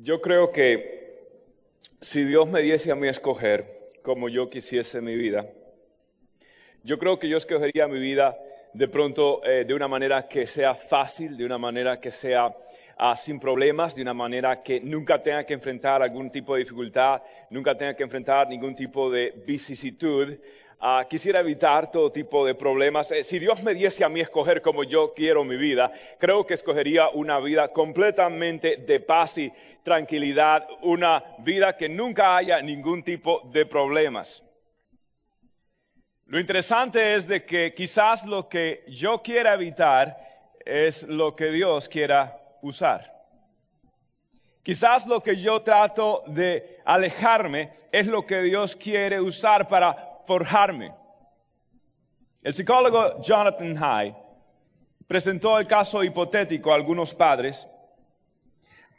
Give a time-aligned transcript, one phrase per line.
[0.00, 1.26] Yo creo que
[2.00, 5.44] si Dios me diese a mí escoger como yo quisiese mi vida,
[6.84, 8.38] yo creo que yo escogería mi vida
[8.72, 12.54] de pronto eh, de una manera que sea fácil, de una manera que sea
[12.96, 17.20] ah, sin problemas, de una manera que nunca tenga que enfrentar algún tipo de dificultad,
[17.50, 20.38] nunca tenga que enfrentar ningún tipo de vicisitud,
[20.80, 23.10] Ah, quisiera evitar todo tipo de problemas.
[23.10, 26.54] Eh, si Dios me diese a mí escoger como yo quiero mi vida, creo que
[26.54, 33.42] escogería una vida completamente de paz y tranquilidad, una vida que nunca haya ningún tipo
[33.52, 34.44] de problemas.
[36.26, 40.16] Lo interesante es de que quizás lo que yo quiera evitar
[40.64, 43.18] es lo que Dios quiera usar.
[44.62, 50.92] Quizás lo que yo trato de alejarme es lo que Dios quiere usar para forjarme.
[52.42, 54.14] El psicólogo Jonathan High
[55.06, 57.66] presentó el caso hipotético a algunos padres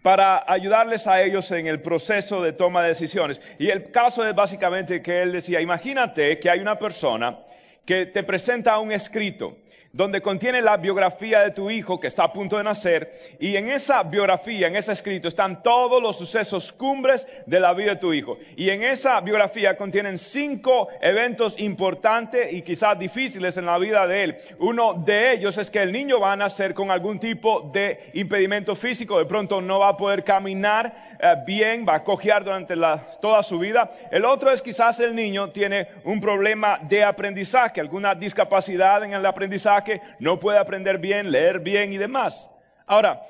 [0.02, 3.39] para ayudarles a ellos en el proceso de toma de decisiones.
[3.59, 7.38] Y el caso es básicamente que él decía, imagínate que hay una persona
[7.85, 9.57] que te presenta un escrito
[9.91, 13.69] donde contiene la biografía de tu hijo que está a punto de nacer, y en
[13.69, 18.13] esa biografía, en ese escrito, están todos los sucesos cumbres de la vida de tu
[18.13, 18.37] hijo.
[18.55, 24.23] Y en esa biografía contienen cinco eventos importantes y quizás difíciles en la vida de
[24.23, 24.37] él.
[24.59, 28.75] Uno de ellos es que el niño va a nacer con algún tipo de impedimento
[28.75, 32.75] físico, de pronto no va a poder caminar eh, bien, va a cojear durante
[33.19, 33.91] toda su vida.
[34.11, 39.25] El otro es quizás el niño tiene un problema de aprendizaje, alguna discapacidad en el
[39.25, 42.49] aprendizaje que no puede aprender bien, leer bien y demás.
[42.85, 43.22] Ahora,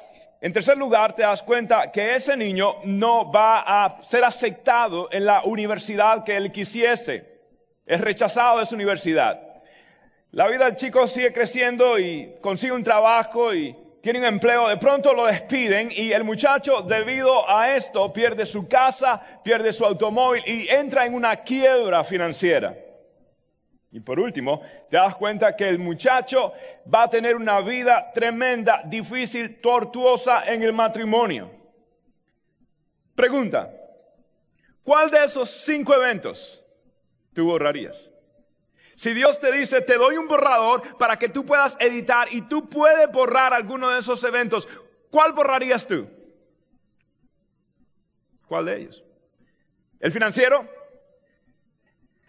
[0.42, 5.26] en tercer lugar, te das cuenta que ese niño no va a ser aceptado en
[5.26, 7.42] la universidad que él quisiese.
[7.86, 9.42] Es rechazado de su universidad.
[10.32, 14.78] La vida del chico sigue creciendo y consigue un trabajo y tiene un empleo, de
[14.78, 20.42] pronto lo despiden y el muchacho debido a esto pierde su casa, pierde su automóvil
[20.46, 22.76] y entra en una quiebra financiera.
[23.92, 26.54] Y por último, te das cuenta que el muchacho
[26.94, 31.52] va a tener una vida tremenda, difícil, tortuosa en el matrimonio.
[33.16, 33.74] Pregunta,
[34.84, 36.64] ¿cuál de esos cinco eventos
[37.34, 38.12] tú borrarías?
[38.96, 42.70] Si Dios te dice, te doy un borrador para que tú puedas editar y tú
[42.70, 44.68] puedes borrar alguno de esos eventos,
[45.10, 46.08] ¿cuál borrarías tú?
[48.46, 49.04] ¿Cuál de ellos?
[50.00, 50.79] ¿El financiero?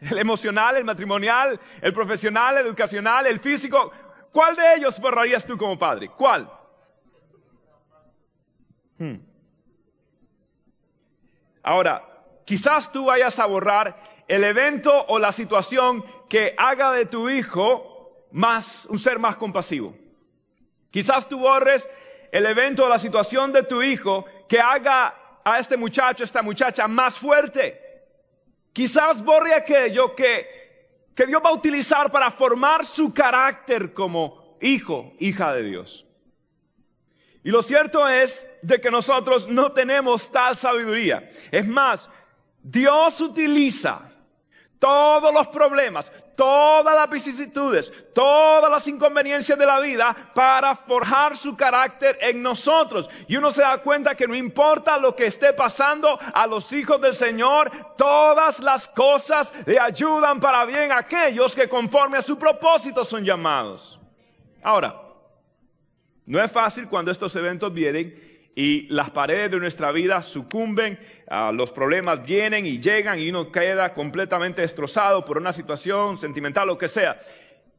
[0.01, 3.93] El emocional, el matrimonial, el profesional, el educacional, el físico.
[4.33, 6.09] ¿Cuál de ellos borrarías tú como padre?
[6.09, 6.51] ¿Cuál?
[8.99, 9.17] Hmm.
[11.63, 12.03] Ahora,
[12.45, 13.97] quizás tú vayas a borrar
[14.27, 19.95] el evento o la situación que haga de tu hijo más un ser más compasivo.
[20.91, 21.89] Quizás tú borres
[22.33, 26.87] el evento o la situación de tu hijo que haga a este muchacho, esta muchacha
[26.89, 27.90] más fuerte.
[28.73, 35.13] Quizás borre aquello que, que Dios va a utilizar para formar su carácter como hijo,
[35.19, 36.07] hija de Dios.
[37.43, 41.31] Y lo cierto es de que nosotros no tenemos tal sabiduría.
[41.51, 42.09] Es más,
[42.63, 44.11] Dios utiliza
[44.79, 51.55] todos los problemas, todas las vicisitudes, todas las inconveniencias de la vida para forjar su
[51.55, 53.11] carácter en nosotros.
[53.29, 56.99] Y uno se da cuenta que no importa lo que esté pasando a los hijos
[56.99, 62.39] del Señor, todas las cosas le ayudan para bien a aquellos que conforme a su
[62.39, 64.01] propósito son llamados.
[64.63, 64.99] Ahora,
[66.25, 70.99] no es fácil cuando estos eventos vienen y las paredes de nuestra vida sucumben,
[71.53, 76.77] los problemas vienen y llegan y uno queda completamente destrozado por una situación sentimental, lo
[76.77, 77.19] que sea.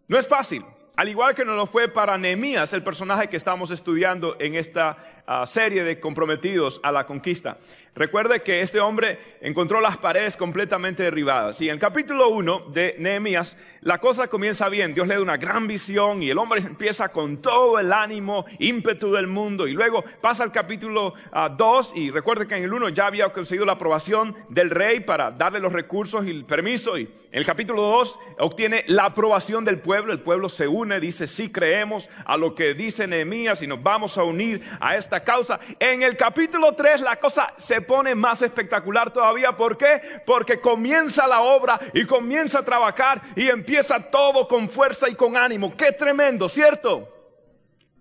[0.08, 0.64] No es fácil,
[0.96, 5.21] al igual que no lo fue para Nehemías, el personaje que estamos estudiando en esta
[5.26, 7.58] ah, serie de comprometidos a la conquista.
[7.94, 11.60] Recuerde que este hombre encontró las paredes completamente derribadas.
[11.60, 14.94] Y en el capítulo 1 de Nehemías, la cosa comienza bien.
[14.94, 19.12] Dios le da una gran visión y el hombre empieza con todo el ánimo, ímpetu
[19.12, 19.68] del mundo.
[19.68, 21.16] Y luego pasa al capítulo
[21.58, 25.02] 2 ah, y recuerde que en el 1 ya había conseguido la aprobación del rey
[25.02, 26.98] para darle los recursos y el permiso.
[26.98, 30.14] Y en el capítulo 2 obtiene la aprobación del pueblo.
[30.14, 34.18] El pueblo se une, dice, sí creemos a lo que dice Nehemías y nos vamos
[34.18, 35.60] a unir a causa.
[35.78, 39.52] En el capítulo 3 la cosa se pone más espectacular todavía.
[39.52, 40.22] ¿Por qué?
[40.26, 45.36] Porque comienza la obra y comienza a trabajar y empieza todo con fuerza y con
[45.36, 45.76] ánimo.
[45.76, 47.08] Qué tremendo, ¿cierto?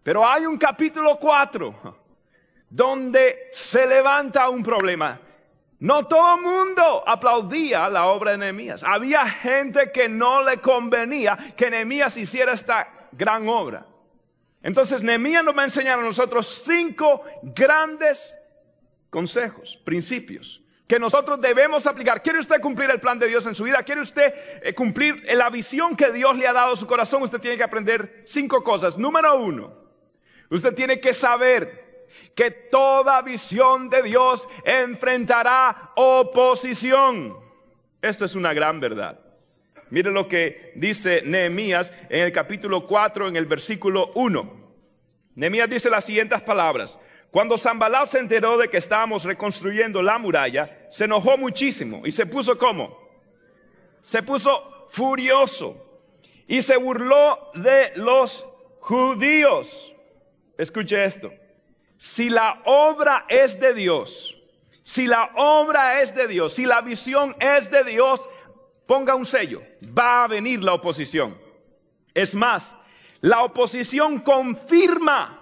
[0.02, 1.98] Pero hay un capítulo 4
[2.70, 5.20] donde se levanta un problema.
[5.80, 8.84] No todo el mundo aplaudía la obra de Nehemías.
[8.84, 13.86] Había gente que no le convenía que Nehemías hiciera esta gran obra.
[14.62, 18.38] Entonces Nehemías nos va a enseñar a nosotros cinco grandes
[19.10, 22.20] consejos, principios que nosotros debemos aplicar.
[22.20, 23.80] ¿Quiere usted cumplir el plan de Dios en su vida?
[23.84, 27.22] ¿Quiere usted eh, cumplir la visión que Dios le ha dado a su corazón?
[27.22, 28.98] Usted tiene que aprender cinco cosas.
[28.98, 29.72] Número uno,
[30.48, 37.38] usted tiene que saber que toda visión de Dios enfrentará oposición.
[38.02, 39.29] Esto es una gran verdad.
[39.90, 44.60] Mire lo que dice Nehemías en el capítulo 4, en el versículo 1.
[45.34, 46.98] Nehemías dice las siguientes palabras.
[47.30, 52.26] Cuando Zambalá se enteró de que estábamos reconstruyendo la muralla, se enojó muchísimo y se
[52.26, 52.98] puso como?
[54.00, 56.02] Se puso furioso
[56.46, 58.44] y se burló de los
[58.80, 59.92] judíos.
[60.58, 61.32] Escuche esto.
[61.96, 64.36] Si la obra es de Dios,
[64.82, 68.28] si la obra es de Dios, si la visión es de Dios,
[68.90, 69.62] ponga un sello.
[69.96, 71.38] Va a venir la oposición.
[72.12, 72.76] Es más,
[73.20, 75.36] la oposición confirma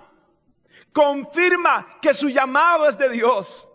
[0.92, 3.70] confirma que su llamado es de Dios.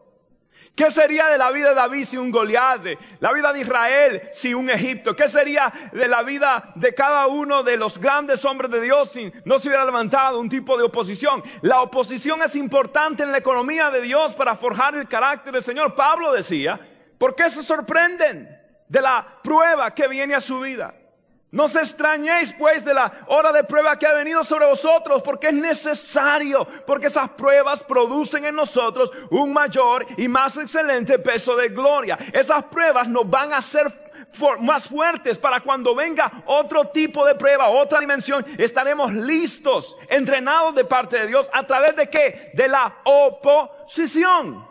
[0.75, 2.85] ¿Qué sería de la vida de David sin un Goliat?
[3.19, 5.15] La vida de Israel sin un Egipto.
[5.15, 9.31] ¿Qué sería de la vida de cada uno de los grandes hombres de Dios si
[9.43, 11.41] no se hubiera levantado un tipo de oposición?
[11.61, 15.95] La oposición es importante en la economía de Dios para forjar el carácter del Señor.
[15.95, 16.79] Pablo decía,
[17.17, 20.93] ¿por qué se sorprenden de la prueba que viene a su vida?
[21.53, 25.49] No se extrañéis pues de la hora de prueba que ha venido sobre vosotros, porque
[25.49, 31.69] es necesario, porque esas pruebas producen en nosotros un mayor y más excelente peso de
[31.69, 32.17] gloria.
[32.33, 33.85] Esas pruebas nos van a hacer
[34.61, 40.85] más fuertes para cuando venga otro tipo de prueba, otra dimensión, estaremos listos, entrenados de
[40.85, 42.49] parte de Dios, a través de qué?
[42.55, 44.67] De la oposición.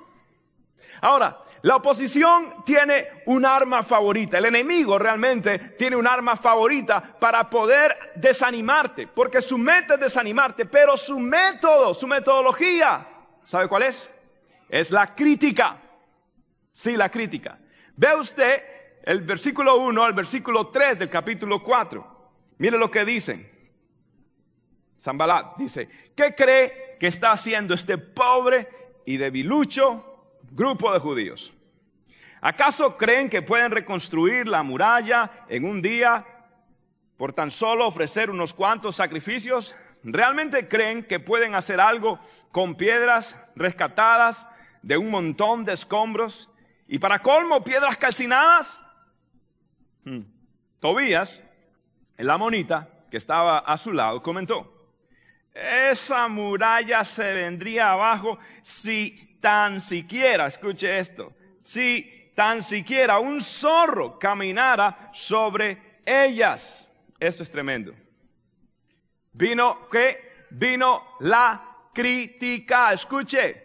[1.01, 4.39] Ahora, la oposición tiene un arma favorita.
[4.39, 10.67] El enemigo realmente tiene un arma favorita para poder desanimarte, porque su meta es desanimarte,
[10.67, 13.07] pero su método, su metodología,
[13.45, 14.11] ¿sabe cuál es?
[14.69, 15.81] Es la crítica.
[16.73, 17.59] Sí, la crítica.
[17.97, 18.63] Ve usted
[19.05, 22.33] el versículo 1 al versículo 3 del capítulo 4.
[22.59, 23.49] Mire lo que dicen.
[24.99, 28.69] Zambalat dice, ¿qué cree que está haciendo este pobre
[29.05, 30.12] y debilucho
[30.55, 31.53] grupo de judíos.
[32.41, 36.25] ¿Acaso creen que pueden reconstruir la muralla en un día
[37.17, 39.77] por tan solo ofrecer unos cuantos sacrificios?
[40.03, 42.19] ¿Realmente creen que pueden hacer algo
[42.51, 44.47] con piedras rescatadas
[44.83, 46.51] de un montón de escombros?
[46.89, 48.85] Y para colmo, piedras calcinadas.
[50.05, 50.23] Hmm.
[50.81, 51.41] Tobías,
[52.17, 54.91] el amonita que estaba a su lado, comentó,
[55.55, 64.19] esa muralla se vendría abajo si tan siquiera, escuche esto, si tan siquiera un zorro
[64.19, 66.89] caminara sobre ellas.
[67.21, 67.93] Esto es tremendo.
[69.33, 71.63] Vino que vino la
[71.93, 72.93] crítica.
[72.93, 73.63] Escuche,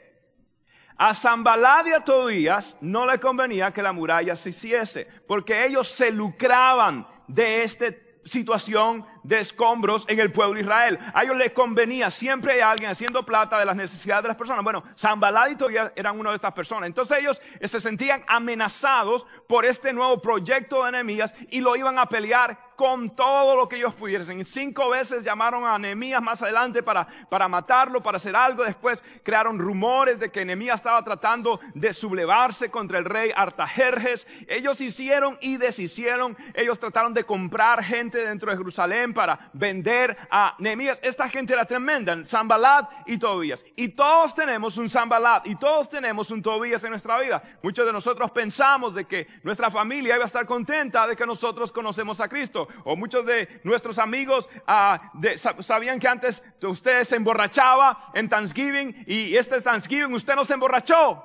[0.97, 5.87] a Zambalá y a Tobías no le convenía que la muralla se hiciese, porque ellos
[5.87, 7.85] se lucraban de esta
[8.25, 10.99] situación de escombros en el pueblo de Israel.
[11.13, 14.63] A ellos les convenía, siempre hay alguien haciendo plata de las necesidades de las personas.
[14.63, 15.57] Bueno, Zambalá y
[15.95, 16.87] eran una de estas personas.
[16.87, 22.05] Entonces ellos se sentían amenazados por este nuevo proyecto de enemías y lo iban a
[22.05, 24.45] pelear con todo lo que ellos pudiesen.
[24.45, 28.63] Cinco veces llamaron a Nehemías más adelante para, para matarlo, para hacer algo.
[28.63, 34.27] Después crearon rumores de que Nehemías estaba tratando de sublevarse contra el rey Artajerjes.
[34.47, 36.37] Ellos hicieron y deshicieron.
[36.53, 40.99] Ellos trataron de comprar gente dentro de Jerusalén para vender a Nehemías.
[41.01, 43.65] Esta gente era tremenda, Zambalat y Tobías.
[43.75, 47.41] Y todos tenemos un Zambalat y todos tenemos un Tobías en nuestra vida.
[47.63, 51.71] Muchos de nosotros pensamos de que nuestra familia iba a estar contenta de que nosotros
[51.71, 55.11] conocemos a Cristo o muchos de nuestros amigos ah,
[55.59, 61.23] sabían que antes usted se emborrachaba en Thanksgiving y este Thanksgiving usted no se emborrachó.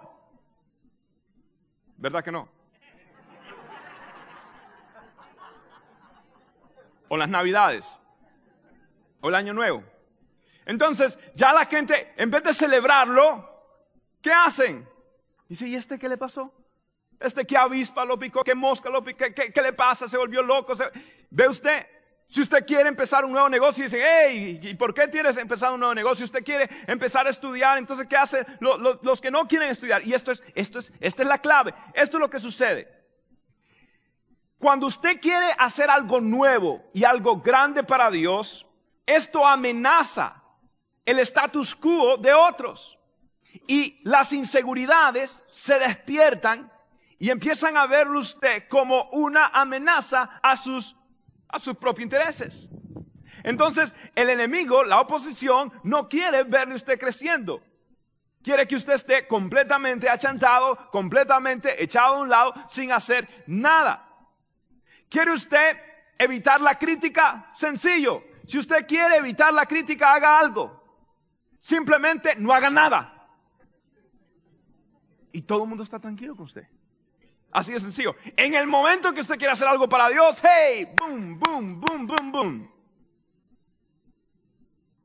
[1.96, 2.48] ¿Verdad que no?
[7.08, 7.84] O las navidades.
[9.20, 9.84] O el año nuevo.
[10.64, 13.48] Entonces, ya la gente, en vez de celebrarlo,
[14.20, 14.88] ¿qué hacen?
[15.48, 16.52] Dice, ¿y este qué le pasó?
[17.22, 20.08] Este que avispa lo picó, que mosca lo picó, ¿qué, le pasa?
[20.08, 20.74] Se volvió loco.
[21.30, 21.86] ¿Ve usted?
[22.28, 25.70] Si usted quiere empezar un nuevo negocio y dice, hey, ¿y por qué quieres empezar
[25.72, 26.16] un nuevo negocio?
[26.16, 30.02] Si usted quiere empezar a estudiar, entonces ¿qué hace los que no quieren estudiar?
[30.02, 31.74] Y esto es, esto es, esta es la clave.
[31.92, 32.88] Esto es lo que sucede.
[34.58, 38.64] Cuando usted quiere hacer algo nuevo y algo grande para Dios,
[39.04, 40.42] esto amenaza
[41.04, 42.98] el status quo de otros.
[43.66, 46.72] Y las inseguridades se despiertan
[47.22, 50.96] y empiezan a verlo usted como una amenaza a sus,
[51.46, 52.68] a sus propios intereses.
[53.44, 57.62] Entonces, el enemigo, la oposición, no quiere verle usted creciendo.
[58.42, 64.04] Quiere que usted esté completamente achantado, completamente echado a un lado, sin hacer nada.
[65.08, 65.76] ¿Quiere usted
[66.18, 67.52] evitar la crítica?
[67.54, 68.24] Sencillo.
[68.48, 71.06] Si usted quiere evitar la crítica, haga algo.
[71.60, 73.28] Simplemente no haga nada.
[75.30, 76.66] Y todo el mundo está tranquilo con usted.
[77.52, 78.16] Así de sencillo.
[78.34, 82.32] En el momento que usted quiere hacer algo para Dios, hey, boom, boom, boom, boom,
[82.32, 82.72] boom.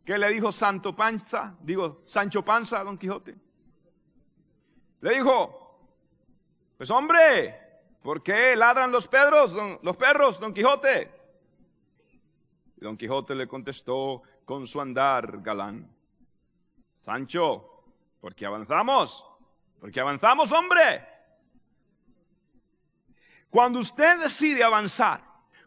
[0.05, 1.57] ¿Qué le dijo Santo Panza?
[1.59, 3.35] Digo, Sancho Panza a Don Quijote.
[5.01, 5.81] Le dijo,
[6.77, 11.11] pues hombre, ¿por qué ladran los perros, los perros, Don Quijote?
[12.77, 15.93] Y Don Quijote le contestó con su andar galán.
[17.03, 17.83] Sancho,
[18.21, 19.25] ¿por qué avanzamos?
[19.81, 21.16] Porque avanzamos, hombre.
[23.57, 25.19] Cuando usted decide avanzar,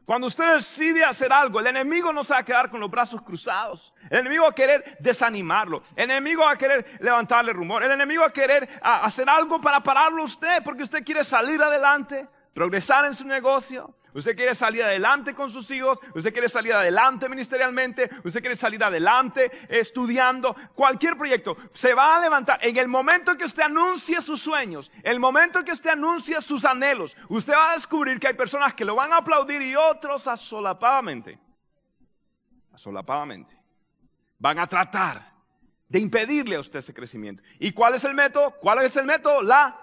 [0.05, 3.21] cuando usted decide hacer algo, el enemigo no se va a quedar con los brazos
[3.21, 3.93] cruzados.
[4.09, 5.83] El enemigo va a querer desanimarlo.
[5.97, 7.83] El enemigo va a querer levantarle rumor.
[7.83, 12.29] El enemigo va a querer hacer algo para pararlo usted porque usted quiere salir adelante,
[12.53, 17.29] progresar en su negocio, Usted quiere salir adelante con sus hijos, usted quiere salir adelante
[17.29, 22.59] ministerialmente, usted quiere salir adelante estudiando, cualquier proyecto se va a levantar.
[22.63, 27.17] En el momento que usted anuncie sus sueños, el momento que usted anuncie sus anhelos,
[27.29, 31.39] usted va a descubrir que hay personas que lo van a aplaudir y otros asolapadamente,
[32.73, 33.57] asolapadamente,
[34.39, 35.31] van a tratar
[35.89, 37.43] de impedirle a usted ese crecimiento.
[37.61, 38.53] ¿Y cuál es el método?
[38.61, 39.43] ¿Cuál es el método?
[39.43, 39.77] La...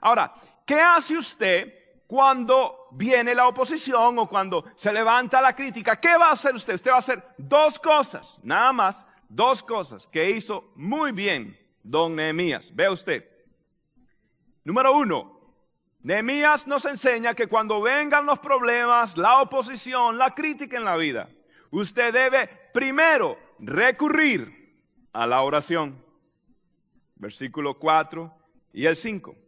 [0.00, 0.34] Ahora,
[0.66, 1.86] ¿qué hace usted?
[2.06, 6.74] cuando viene la oposición o cuando se levanta la crítica, ¿qué va a hacer usted?
[6.74, 12.14] Usted va a hacer dos cosas, nada más, dos cosas que hizo muy bien don
[12.14, 12.74] Nehemías.
[12.74, 13.28] Vea usted.
[14.64, 15.40] Número uno,
[16.02, 21.28] Nehemías nos enseña que cuando vengan los problemas, la oposición, la crítica en la vida,
[21.70, 24.76] usted debe primero recurrir
[25.12, 26.04] a la oración.
[27.16, 28.32] Versículo 4
[28.72, 29.45] y el 5.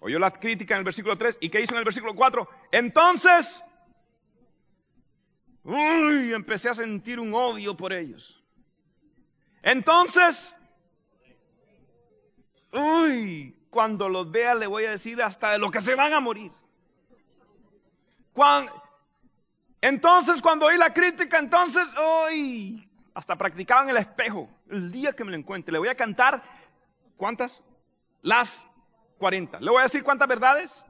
[0.00, 2.48] Oyó la crítica en el versículo 3 y ¿qué hizo en el versículo 4?
[2.70, 3.62] Entonces,
[5.64, 8.40] uy, empecé a sentir un odio por ellos.
[9.62, 10.56] Entonces,
[12.72, 16.20] uy, cuando los vea le voy a decir hasta de lo que se van a
[16.20, 16.52] morir.
[19.80, 21.88] entonces, cuando oí la crítica, entonces,
[22.28, 24.48] uy, hasta practicaba en el espejo.
[24.70, 26.40] El día que me lo encuentre, le voy a cantar,
[27.16, 27.64] ¿cuántas?
[28.22, 28.67] Las
[29.18, 29.60] 40.
[29.60, 30.84] ¿Le voy a decir cuántas verdades?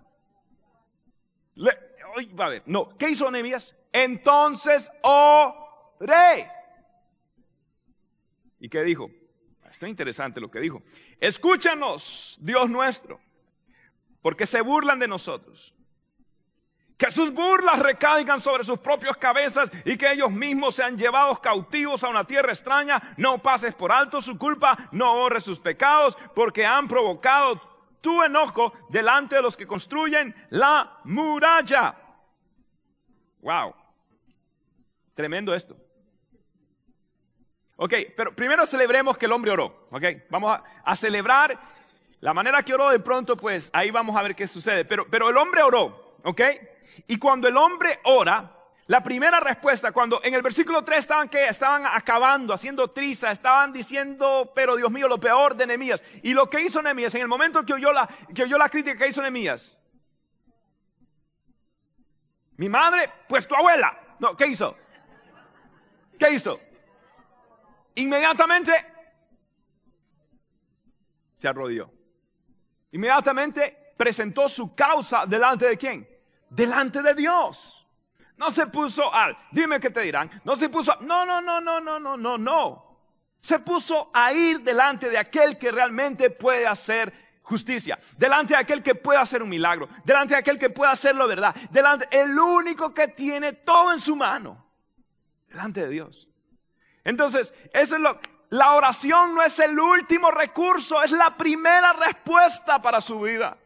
[1.55, 1.73] Le,
[2.39, 2.63] va a ver.
[2.67, 3.77] No, ¿qué hizo Nehemías?
[3.93, 6.51] Entonces oré.
[8.61, 9.11] ¿Y qué dijo?
[9.69, 10.83] Está interesante lo que dijo.
[11.21, 13.21] Escúchanos, Dios nuestro,
[14.23, 15.75] porque se burlan de nosotros.
[16.97, 22.03] Que sus burlas recaigan sobre sus propias cabezas y que ellos mismos sean llevados cautivos
[22.03, 23.15] a una tierra extraña.
[23.17, 27.61] No pases por alto su culpa, no borres sus pecados, porque han provocado
[28.01, 31.95] tu enojo delante de los que construyen la muralla.
[33.41, 33.75] Wow.
[35.15, 35.77] Tremendo esto.
[37.77, 39.89] Ok, pero primero celebremos que el hombre oró.
[39.91, 41.59] Ok, vamos a, celebrar
[42.21, 44.85] la manera que oró de pronto, pues ahí vamos a ver qué sucede.
[44.85, 46.19] Pero, pero el hombre oró.
[46.25, 46.41] Ok,
[47.07, 48.58] y cuando el hombre ora,
[48.89, 53.71] la primera respuesta, cuando en el versículo 3 estaban que estaban acabando, haciendo triza, estaban
[53.71, 56.03] diciendo, pero Dios mío, lo peor de Nehemías.
[56.23, 58.97] Y lo que hizo Nehemías, en el momento que oyó la, que oyó la crítica
[58.97, 59.77] que hizo Nehemías.
[62.57, 64.17] Mi madre, pues tu abuela.
[64.21, 64.75] No, ¿qué hizo?
[66.19, 66.59] ¿Qué hizo?
[67.97, 68.73] Inmediatamente
[71.35, 71.91] se arrodilló.
[72.93, 76.09] Inmediatamente presentó su causa delante de quién?
[76.49, 77.78] Delante de Dios.
[78.39, 80.31] No se puso al, dime qué te dirán.
[80.45, 82.99] No se puso, no, no, no, no, no, no, no, no.
[83.41, 88.83] Se puso a ir delante de aquel que realmente puede hacer justicia, delante de aquel
[88.83, 92.93] que puede hacer un milagro, delante de aquel que puede hacerlo verdad, delante, el único
[92.93, 94.67] que tiene todo en su mano,
[95.49, 96.29] delante de Dios.
[97.05, 102.81] Entonces, eso es lo, la oración no es el último recurso, es la primera respuesta
[102.81, 103.57] para su vida.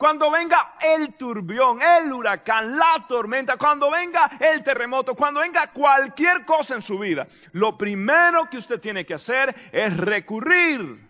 [0.00, 6.46] Cuando venga el turbión, el huracán, la tormenta, cuando venga el terremoto, cuando venga cualquier
[6.46, 11.06] cosa en su vida, lo primero que usted tiene que hacer es recurrir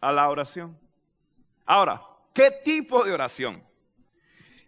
[0.00, 0.76] a la oración.
[1.66, 2.02] Ahora,
[2.34, 3.62] ¿qué tipo de oración?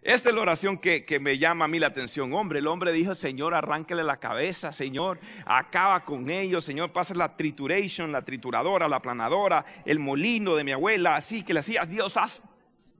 [0.01, 2.31] Esta es la oración que, me llama a mí la atención.
[2.31, 7.35] Hombre, el hombre dijo, Señor, arránquele la cabeza, Señor, acaba con ellos, Señor, pasa la
[7.35, 12.15] trituration, la trituradora, la planadora, el molino de mi abuela, así que le hacías, Dios,
[12.15, 12.41] haz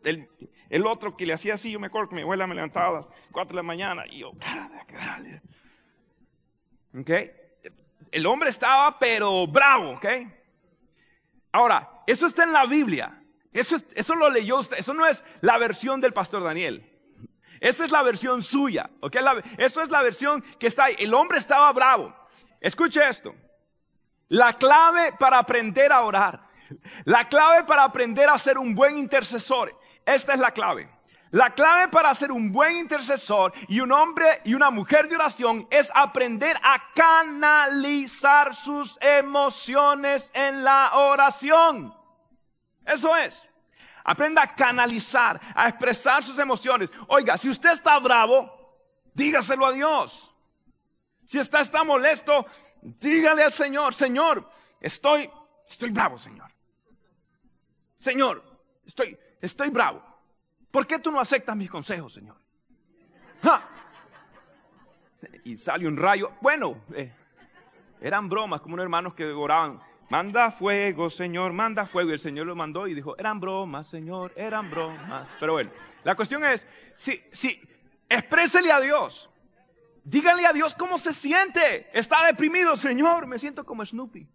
[0.03, 3.01] el, otro que le hacía así, yo me acuerdo que mi abuela me levantaba a
[3.01, 4.31] las 4 de la mañana y yo,
[6.97, 7.11] ¿ok?
[8.11, 10.05] El hombre estaba pero bravo, ¿ok?
[11.51, 13.21] Ahora, eso está en la Biblia.
[13.51, 14.77] Eso, eso lo leyó usted.
[14.77, 16.85] Eso no es la versión del pastor Daniel.
[17.59, 18.89] Esa es la versión suya.
[19.01, 19.21] ¿okay?
[19.57, 20.95] eso es la versión que está ahí.
[20.99, 22.15] El hombre estaba bravo.
[22.59, 23.35] Escuche esto.
[24.29, 26.47] La clave para aprender a orar.
[27.05, 29.78] La clave para aprender a ser un buen intercesor.
[30.09, 30.89] Esta es la clave.
[31.29, 35.67] La clave para ser un buen intercesor y un hombre y una mujer de oración
[35.69, 41.93] es aprender a canalizar sus emociones en la oración.
[42.83, 43.47] Eso es.
[44.03, 46.89] Aprenda a canalizar, a expresar sus emociones.
[47.07, 48.51] Oiga, si usted está bravo,
[49.13, 50.33] dígaselo a Dios.
[51.23, 52.47] Si usted está molesto,
[52.81, 54.49] dígale al Señor, Señor,
[54.81, 55.29] estoy,
[55.67, 56.51] estoy bravo, Señor.
[57.99, 58.43] Señor,
[58.83, 60.03] estoy, estoy bravo.
[60.71, 62.35] ¿Por qué tú no aceptas mis consejos, Señor?
[65.43, 66.31] Y sale un rayo.
[66.41, 67.11] Bueno, eh,
[68.01, 69.79] eran bromas, como unos hermanos que oraban.
[70.09, 72.09] Manda fuego, Señor, manda fuego.
[72.09, 75.27] Y el Señor lo mandó y dijo, eran bromas, Señor, eran bromas.
[75.39, 75.71] Pero bueno,
[76.03, 77.61] la cuestión es, si, si,
[78.07, 79.29] exprésele a Dios.
[80.03, 81.89] Dígale a Dios cómo se siente.
[81.93, 83.27] Está deprimido, Señor.
[83.27, 84.27] Me siento como Snoopy.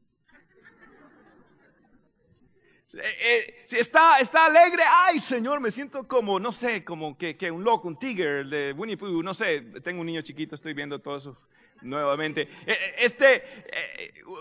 [2.97, 7.51] Eh, eh, está, está alegre, ay Señor, me siento como, no sé, como que, que
[7.51, 11.01] un loco, un tigre de Winnie Pooh, no sé, tengo un niño chiquito, estoy viendo
[11.01, 11.37] todo eso
[11.83, 12.49] nuevamente.
[12.65, 13.45] Eh, este,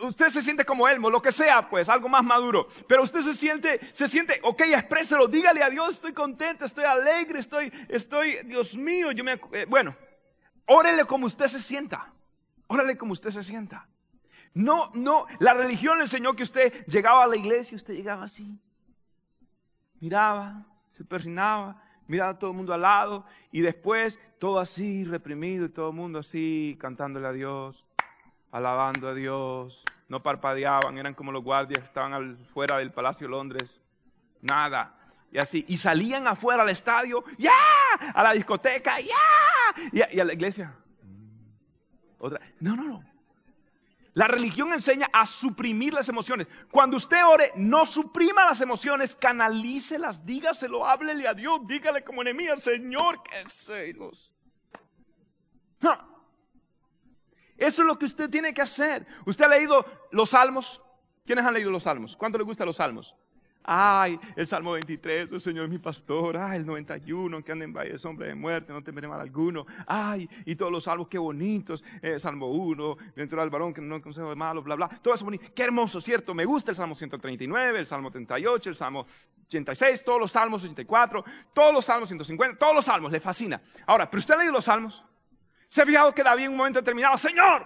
[0.03, 2.67] usted se siente como Elmo, lo que sea, pues, algo más maduro.
[2.87, 7.39] Pero usted se siente, se siente, ok, expréselo, dígale a Dios, estoy contento, estoy alegre,
[7.39, 9.35] estoy, estoy, Dios mío, yo me,
[9.67, 9.95] bueno,
[10.67, 12.13] órele como usted se sienta,
[12.67, 13.87] órale como usted se sienta.
[14.53, 18.23] No, no, la religión le enseñó que usted llegaba a la iglesia y usted llegaba
[18.23, 18.59] así.
[19.99, 25.65] Miraba, se persinaba, miraba a todo el mundo al lado y después todo así reprimido
[25.65, 27.83] y todo el mundo así cantándole a Dios,
[28.51, 29.83] alabando a Dios.
[30.07, 33.81] No parpadeaban, eran como los guardias que estaban afuera del Palacio de Londres.
[34.41, 34.93] Nada.
[35.31, 35.65] Y así.
[35.67, 37.51] Y salían afuera al estadio, ¡ya!
[38.13, 39.91] A la discoteca, ¡ya!
[39.91, 40.75] Y a, la iglesia.
[42.19, 42.39] Otra.
[42.59, 43.12] No, no, no.
[44.13, 46.47] La religión enseña a suprimir las emociones.
[46.69, 52.55] Cuando usted ore, no suprima las emociones, canalícelas, dígaselo, háblele a Dios, dígale como enemigo,
[52.57, 54.31] Señor, que celos.
[57.57, 59.05] Eso es lo que usted tiene que hacer.
[59.25, 60.81] ¿Usted ha leído los salmos?
[61.25, 62.15] ¿Quiénes han leído los salmos?
[62.15, 63.15] ¿Cuánto le gustan los salmos?
[63.63, 66.35] Ay, el Salmo 23, el Señor es mi pastor.
[66.37, 69.65] Ay, el 91, que anda en valle de de muerte, no temeré mal alguno.
[69.87, 71.83] Ay, y todos los salmos, qué bonitos.
[72.01, 74.89] El Salmo 1, dentro del varón que no consejo de malo, bla, bla.
[75.01, 75.45] Todo eso bonito.
[75.55, 76.33] Qué hermoso, ¿cierto?
[76.33, 79.05] Me gusta el Salmo 139, el Salmo 38, el Salmo
[79.45, 81.23] 86, todos los Salmos 84,
[81.53, 83.61] todos los Salmos 150, todos los Salmos, le fascina.
[83.87, 85.03] Ahora, ¿pero usted ha leído los Salmos?
[85.69, 87.65] ¿Se ha fijado que David en un momento determinado, Señor,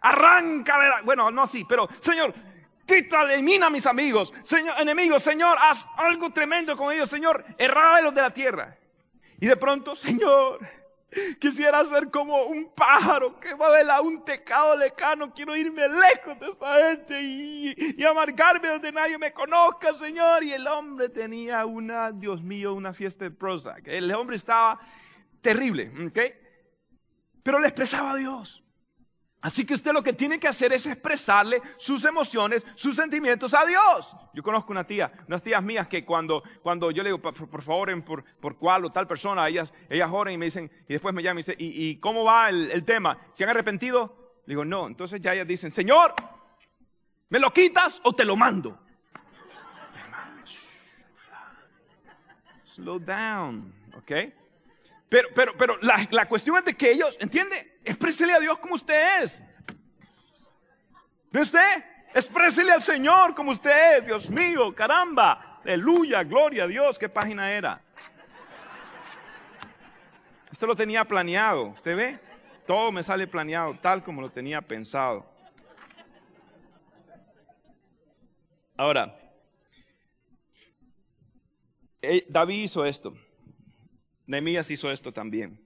[0.00, 1.00] arranca.
[1.04, 2.34] Bueno, no así, pero Señor,
[2.90, 7.44] quita, elimina a mis amigos, Señor, enemigos, Señor, haz algo tremendo con ellos, Señor,
[8.02, 8.76] los de la tierra.
[9.38, 10.60] Y de pronto, Señor,
[11.38, 16.48] quisiera ser como un pájaro que va a un tecado lecano, quiero irme lejos de
[16.48, 20.44] esta gente y, amargarme donde nadie me conozca, Señor.
[20.44, 23.76] Y el hombre tenía una, Dios mío, una fiesta de prosa.
[23.84, 24.80] El hombre estaba
[25.40, 26.18] terrible, ¿ok?
[27.42, 28.62] Pero le expresaba a Dios.
[29.42, 33.64] Así que usted lo que tiene que hacer es expresarle sus emociones, sus sentimientos a
[33.64, 34.14] Dios.
[34.34, 38.04] Yo conozco una tía, unas tías mías que cuando, cuando yo le digo, por, favor,
[38.04, 41.22] por, por cuál o tal persona, ellas, ellas oran y me dicen, y después me
[41.22, 43.16] llaman y dicen, ¿y, cómo va el, tema?
[43.32, 44.42] ¿Se han arrepentido?
[44.46, 44.86] digo, no.
[44.86, 46.14] Entonces ya ellas dicen, Señor,
[47.30, 48.78] ¿me lo quitas o te lo mando?
[52.66, 54.39] Slow down, ¿ok?
[55.10, 57.80] Pero, pero, pero la, la cuestión es de que ellos, ¿entiende?
[57.84, 59.42] Exprésele a Dios como usted es.
[61.32, 61.84] ¿Ve usted?
[62.14, 65.60] Exprésele al Señor como usted es, Dios mío, caramba.
[65.64, 66.96] Aleluya, gloria a Dios.
[66.96, 67.82] ¿Qué página era?
[70.52, 72.18] Esto lo tenía planeado, ¿usted ve?
[72.64, 75.28] Todo me sale planeado, tal como lo tenía pensado.
[78.76, 79.18] Ahora,
[82.00, 83.12] eh, David hizo esto.
[84.30, 85.60] Nehemías hizo esto también.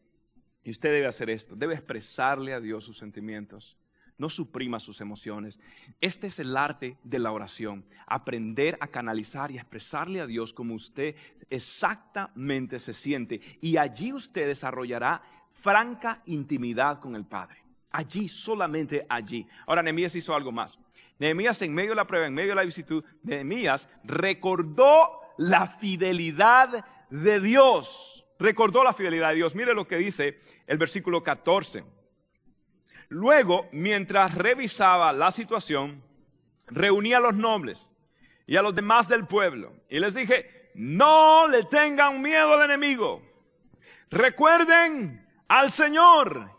[0.65, 3.77] Y usted debe hacer esto, debe expresarle a Dios sus sentimientos.
[4.17, 5.61] No suprima sus emociones.
[6.01, 7.85] Este es el arte de la oración.
[8.07, 11.15] Aprender a canalizar y expresarle a Dios como usted
[11.51, 13.43] exactamente se siente.
[13.61, 15.21] Y allí usted desarrollará
[15.61, 17.59] franca intimidad con el Padre.
[17.91, 19.47] Allí, solamente allí.
[19.67, 20.79] Ahora, Nehemías hizo algo más.
[21.19, 26.83] Nehemías, en medio de la prueba, en medio de la visitud, Nehemías recordó la fidelidad
[27.11, 29.55] de Dios recordó la fidelidad de Dios.
[29.55, 31.85] Mire lo que dice el versículo 14.
[33.09, 36.03] Luego, mientras revisaba la situación,
[36.69, 37.95] reunía a los nobles,
[38.47, 39.73] y a los demás del pueblo.
[39.89, 43.23] Y les dije, no le tengan miedo al enemigo.
[44.11, 46.51] Recuerden al Señor,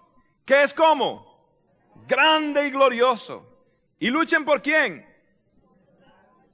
[0.45, 1.25] que es como
[2.07, 3.45] grande y glorioso.
[3.99, 5.05] Y luchen por quién?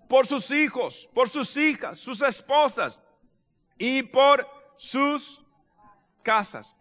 [0.08, 3.00] Por sus hijos, por sus hijas, sus esposas
[3.78, 4.46] y por
[4.82, 5.40] sus
[6.24, 6.76] casas.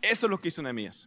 [0.00, 1.06] Esto es lo que hizo Nehemías.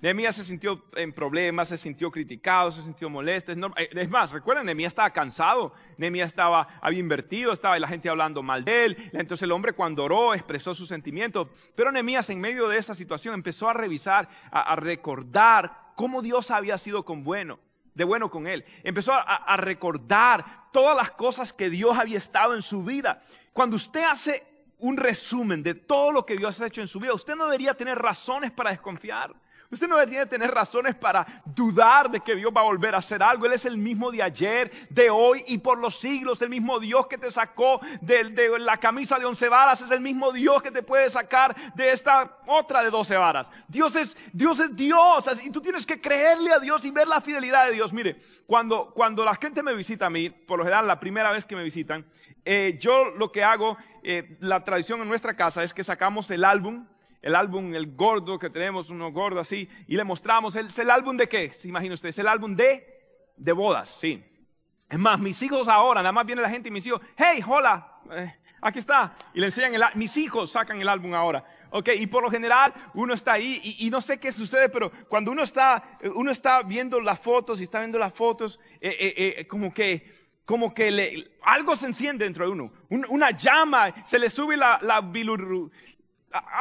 [0.00, 3.50] Nehemías se sintió en problemas, se sintió criticado, se sintió molesto.
[3.50, 8.64] Es, más, recuerden, Nehemías estaba cansado, Nehemías estaba, había invertido, estaba la gente hablando mal
[8.64, 9.10] de él.
[9.14, 11.48] Entonces el hombre cuando oró expresó sus sentimientos.
[11.74, 16.78] Pero Nehemías en medio de esa situación empezó a revisar, a, recordar cómo Dios había
[16.78, 17.58] sido con bueno,
[17.94, 18.64] de bueno con él.
[18.84, 23.22] Empezó a, a recordar todas las cosas que Dios había estado en su vida.
[23.52, 27.12] Cuando usted hace un resumen de todo lo que Dios ha hecho en su vida,
[27.14, 29.34] usted no debería tener razones para desconfiar.
[29.70, 33.22] Usted no debería tener razones para dudar de que Dios va a volver a hacer
[33.22, 33.46] algo.
[33.46, 36.40] Él es el mismo de ayer, de hoy y por los siglos.
[36.42, 40.30] El mismo Dios que te sacó de, la camisa de once varas es el mismo
[40.30, 43.50] Dios que te puede sacar de esta otra de doce varas.
[43.66, 44.60] Dios es Dios.
[44.60, 47.92] Es Dios y tú tienes que creerle a Dios y ver la fidelidad de Dios.
[47.92, 51.44] Mire, cuando, cuando la gente me visita a mí, por lo general la primera vez
[51.44, 52.06] que me visitan,
[52.44, 56.44] eh, yo lo que hago, eh, la tradición en nuestra casa es que sacamos el
[56.44, 56.86] álbum
[57.24, 61.16] el álbum, el gordo que tenemos, uno gordo así, y le mostramos, ¿es el álbum
[61.16, 61.50] de qué?
[61.54, 62.10] ¿Se imagina usted?
[62.10, 62.86] Es el álbum de,
[63.38, 64.22] de bodas, sí.
[64.90, 67.98] Es más, mis hijos ahora, nada más viene la gente y mis hijos, hey, hola,
[68.10, 69.14] eh, aquí está.
[69.32, 71.42] Y le enseñan, el, mis hijos sacan el álbum ahora.
[71.70, 75.30] Ok, y por lo general uno está ahí y, no sé qué sucede, pero cuando
[75.30, 79.72] uno está, uno está viendo las fotos y está viendo las fotos, eh, eh, como
[79.72, 84.56] que como que le, algo se enciende dentro de uno, una llama, se le sube
[84.56, 84.96] la, la,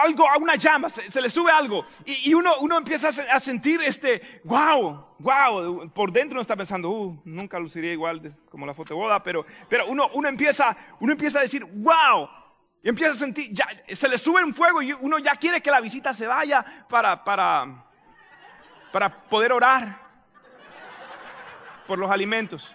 [0.03, 4.41] algo, a una llama, se, le sube algo y, uno, uno empieza a sentir este,
[4.43, 8.99] wow, wow, por dentro uno está pensando, uh, nunca luciría igual como la foto de
[8.99, 12.29] boda, pero, pero uno, uno, empieza, uno empieza a decir, wow,
[12.81, 15.71] y empieza a sentir, ya, se le sube un fuego y uno ya quiere que
[15.71, 17.83] la visita se vaya para, para,
[18.91, 20.03] para poder orar
[21.87, 22.73] por los alimentos.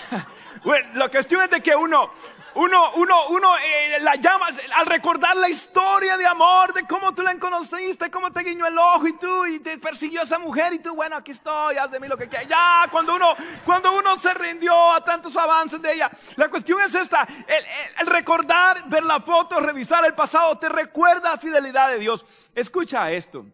[0.64, 2.10] bueno, la cuestión es de que uno,
[2.54, 7.22] uno, uno, uno eh, la llamas al recordar la historia de amor, de cómo tú
[7.22, 10.78] la conociste, cómo te guiñó el ojo y tú, y te persiguió esa mujer y
[10.78, 12.48] tú, bueno, aquí estoy, haz de mí lo que quieras.
[12.48, 16.10] Ya, cuando uno, cuando uno se rindió a tantos avances de ella.
[16.36, 17.64] La cuestión es esta, el,
[18.00, 22.24] el recordar, ver la foto, revisar el pasado, te recuerda la fidelidad de Dios.
[22.54, 23.46] Escucha esto.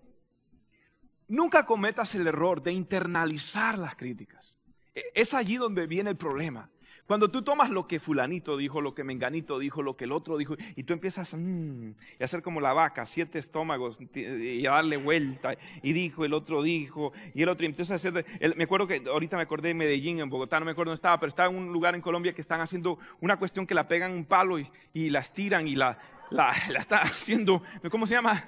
[1.29, 4.58] Nunca cometas el error de internalizar las críticas.
[4.99, 6.71] E, es allí donde viene el problema.
[7.07, 10.37] Cuando tú tomas lo que fulanito dijo, lo que menganito dijo, lo que el otro
[10.37, 14.99] dijo, y tú empiezas mm, a hacer como la vaca, siete estómagos, y a darle
[14.99, 18.87] vuelta, y dijo, el otro dijo, y el otro, y empiezas a hacer, me acuerdo
[18.87, 21.49] que ahorita me acordé de Medellín, en Bogotá, no me acuerdo dónde estaba, pero estaba
[21.49, 24.59] en un lugar en Colombia que están haciendo una cuestión que la pegan un palo
[24.59, 28.45] y, y la estiran y la, la, la está haciendo, ¿cómo se llama?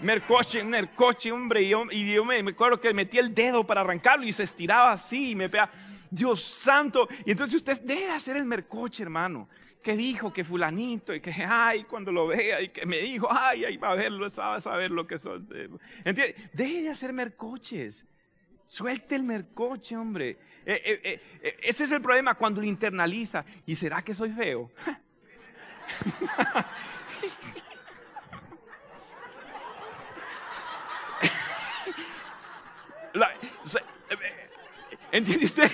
[0.00, 3.82] Mercoche, mercoche, hombre, y yo, y yo me, me, acuerdo que metí el dedo para
[3.82, 5.70] arrancarlo y se estiraba así y me pega.
[6.10, 7.08] Dios santo.
[7.24, 9.48] Y entonces usted debe hacer el mercoche, hermano.
[9.82, 13.64] Que dijo que fulanito y que, ay, cuando lo vea y que me dijo, ay,
[13.64, 15.48] ahí va a verlo, sabe saber lo que son.
[16.04, 16.50] ¿Entiende?
[16.52, 18.04] Deje de hacer mercoches.
[18.66, 20.36] Suelte el mercoche, hombre.
[20.66, 23.44] Eh, eh, eh, ese es el problema cuando lo internaliza.
[23.64, 24.70] ¿Y será que soy feo?
[35.10, 35.70] ¿Entiende usted?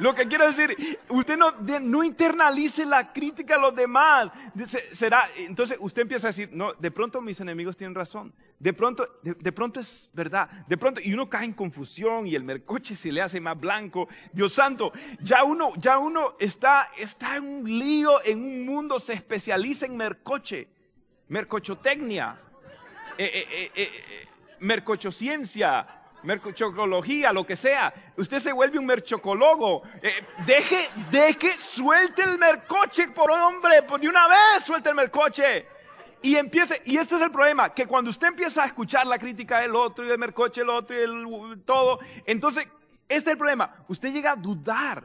[0.00, 4.30] Lo que quiero decir, usted no, no internalice la crítica a los demás.
[4.92, 8.32] Será, entonces usted empieza a decir, no, de pronto mis enemigos tienen razón.
[8.58, 10.50] De pronto, de, pronto es verdad.
[10.66, 14.08] De pronto, y uno cae en confusión y el mercoche se le hace más blanco.
[14.32, 19.12] Dios santo, ya uno, ya uno está, está en un lío, en un mundo, se
[19.12, 20.68] especializa en mercoche,
[21.28, 22.40] mercochotecnia,
[23.18, 25.86] eh, eh, eh, eh mercochociencia
[26.26, 27.92] merchocología, lo que sea.
[28.16, 29.82] Usted se vuelve un merchocólogo.
[30.02, 35.66] Eh, deje, deje, suelte el mercoche por hombre, por de una vez suelte el mercoche.
[36.22, 39.60] Y empiece, y este es el problema, que cuando usted empieza a escuchar la crítica
[39.60, 42.66] del otro y del mercoche el otro y el todo, entonces,
[43.08, 43.84] este es el problema.
[43.86, 45.04] Usted llega a dudar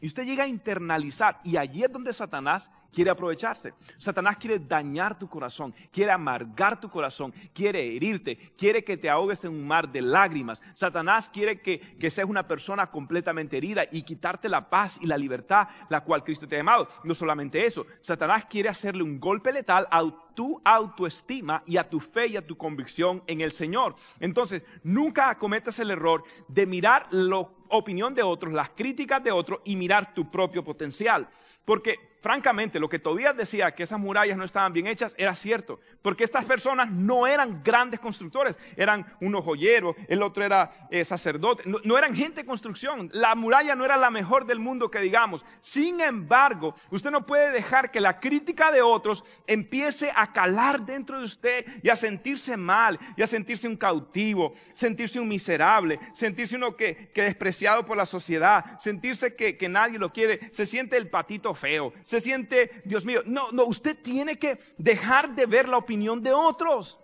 [0.00, 1.40] y usted llega a internalizar.
[1.44, 3.74] Y allí es donde Satanás quiere aprovecharse.
[3.98, 9.44] Satanás quiere dañar tu corazón, quiere amargar tu corazón, quiere herirte, quiere que te ahogues
[9.44, 10.62] en un mar de lágrimas.
[10.74, 15.16] Satanás quiere que, que seas una persona completamente herida y quitarte la paz y la
[15.16, 16.88] libertad la cual Cristo te ha llamado.
[17.04, 19.98] No solamente eso, Satanás quiere hacerle un golpe letal a
[20.34, 23.96] tu autoestima y a tu fe y a tu convicción en el Señor.
[24.18, 29.60] Entonces, nunca cometas el error de mirar lo opinión de otros, las críticas de otros
[29.64, 31.28] y mirar tu propio potencial.
[31.64, 35.80] Porque francamente, lo que Tobías decía, que esas murallas no estaban bien hechas, era cierto.
[36.02, 41.64] Porque estas personas no eran grandes constructores, eran unos joyeros, el otro era eh, sacerdote,
[41.66, 43.08] no, eran gente de construcción.
[43.12, 45.44] La muralla no era la mejor del mundo que digamos.
[45.60, 51.18] Sin embargo, usted no puede dejar que la crítica de otros empiece a calar dentro
[51.18, 56.56] de usted y a sentirse mal, y a sentirse un cautivo, sentirse un miserable, sentirse
[56.56, 60.96] uno que, que despreciado por la sociedad, sentirse que, que nadie lo quiere, se siente
[60.96, 65.68] el patito feo se siente, Dios mío, no, no, usted tiene que dejar de ver
[65.68, 66.98] la opinión de otros.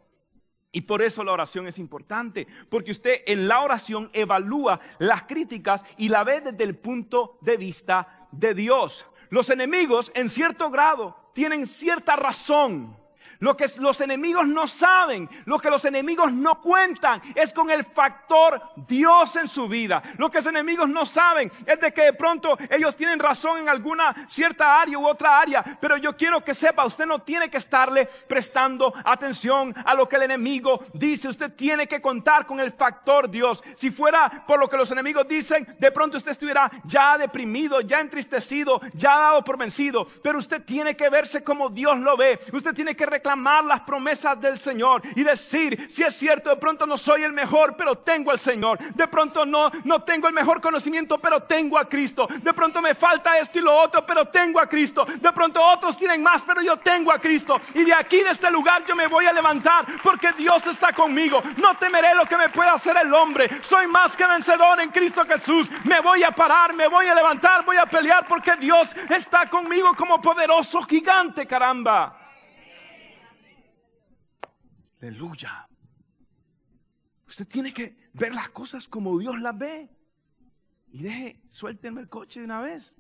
[0.72, 5.84] Y por eso la oración es importante, porque usted en la oración evalúa las críticas
[5.96, 9.06] y la ve desde el punto de vista de Dios.
[9.30, 12.96] Los enemigos, en cierto grado, tienen cierta razón
[13.38, 17.84] lo que los enemigos no saben, lo que los enemigos no cuentan, es con el
[17.84, 20.02] factor Dios en su vida.
[20.16, 23.68] Lo que los enemigos no saben es de que de pronto ellos tienen razón en
[23.68, 25.62] alguna cierta área u otra área.
[25.80, 30.16] Pero yo quiero que sepa, usted no tiene que estarle prestando atención a lo que
[30.16, 31.28] el enemigo dice.
[31.28, 33.62] Usted tiene que contar con el factor Dios.
[33.74, 38.00] Si fuera por lo que los enemigos dicen, de pronto usted estuviera ya deprimido, ya
[38.00, 40.06] entristecido, ya dado por vencido.
[40.22, 42.38] Pero usted tiene que verse como Dios lo ve.
[42.52, 46.86] Usted tiene que reclamar las promesas del Señor y decir, si es cierto, de pronto
[46.86, 48.78] no soy el mejor, pero tengo al Señor.
[48.78, 52.28] De pronto no, no tengo el mejor conocimiento, pero tengo a Cristo.
[52.42, 55.04] De pronto me falta esto y lo otro, pero tengo a Cristo.
[55.04, 57.60] De pronto otros tienen más, pero yo tengo a Cristo.
[57.74, 61.42] Y de aquí, de este lugar, yo me voy a levantar porque Dios está conmigo.
[61.56, 63.62] No temeré lo que me pueda hacer el hombre.
[63.62, 65.68] Soy más que vencedor en Cristo Jesús.
[65.84, 69.94] Me voy a parar, me voy a levantar, voy a pelear porque Dios está conmigo
[69.96, 72.25] como poderoso gigante, caramba.
[75.00, 75.68] Aleluya.
[77.26, 79.90] Usted tiene que ver las cosas como Dios las ve.
[80.92, 82.96] Y deje, suéltenme el coche de una vez.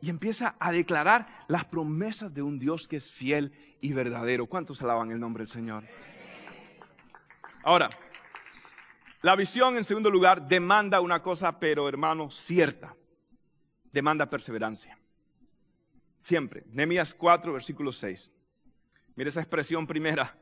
[0.00, 4.46] Y empieza a declarar las promesas de un Dios que es fiel y verdadero.
[4.46, 5.84] ¿Cuántos alaban el nombre del Señor?
[7.62, 7.90] Ahora,
[9.20, 12.96] la visión en segundo lugar demanda una cosa, pero hermano, cierta.
[13.92, 14.98] Demanda perseverancia.
[16.20, 16.64] Siempre.
[16.70, 18.32] Nehemías 4, versículo 6.
[19.14, 20.36] Mire esa expresión primera.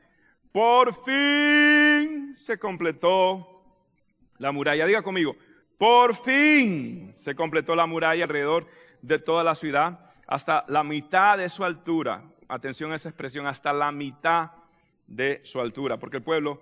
[0.51, 3.63] Por fin se completó
[4.37, 4.85] la muralla.
[4.85, 5.35] Diga conmigo,
[5.77, 8.67] por fin se completó la muralla alrededor
[9.01, 12.23] de toda la ciudad hasta la mitad de su altura.
[12.47, 14.51] Atención a esa expresión, hasta la mitad
[15.07, 16.61] de su altura, porque el pueblo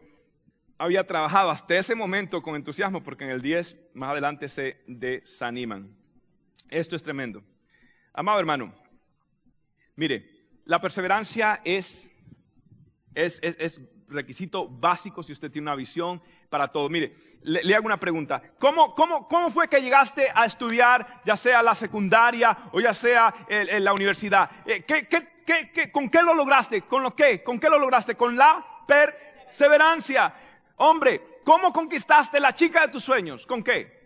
[0.78, 5.96] había trabajado hasta ese momento con entusiasmo, porque en el 10 más adelante se desaniman.
[6.70, 7.44] Esto es tremendo.
[8.14, 8.74] Amado hermano,
[9.96, 10.30] mire,
[10.66, 12.10] la perseverancia es
[13.14, 16.90] es, requisito básico si usted tiene una visión para todo.
[16.90, 18.42] Mire, le, hago una pregunta.
[18.58, 18.96] ¿Cómo,
[19.52, 24.50] fue que llegaste a estudiar, ya sea la secundaria o ya sea la universidad?
[24.66, 24.86] Eh,
[25.92, 26.84] con qué lo lograste?
[26.84, 27.44] ¿Con lo qué?
[27.44, 28.16] ¿Con qué lo lograste?
[28.16, 30.34] Con la perseverancia.
[30.78, 33.46] Hombre, ¿cómo conquistaste la chica de tus sueños?
[33.46, 34.00] ¿Con qué?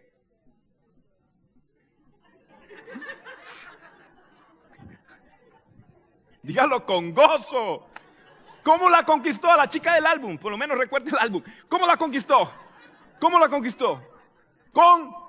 [6.44, 7.88] Dígalo con gozo.
[8.64, 10.38] ¿Cómo la conquistó a la chica del álbum?
[10.38, 11.44] Por lo menos recuerde el álbum.
[11.68, 12.50] ¿Cómo la conquistó?
[13.20, 14.02] ¿Cómo la conquistó?
[14.72, 15.14] Con...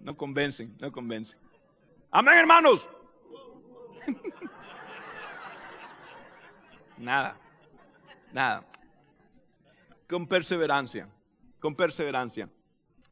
[0.00, 1.38] No convencen, no convencen.
[2.10, 2.88] Amén, hermanos.
[6.96, 7.36] Nada,
[8.32, 8.64] nada.
[10.08, 11.08] Con perseverancia,
[11.58, 12.48] con perseverancia.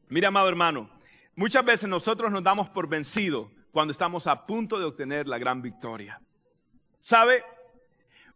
[0.09, 0.89] Mira, amado hermano,
[1.35, 5.61] muchas veces nosotros nos damos por vencidos cuando estamos a punto de obtener la gran
[5.61, 6.19] victoria.
[7.01, 7.43] ¿Sabe?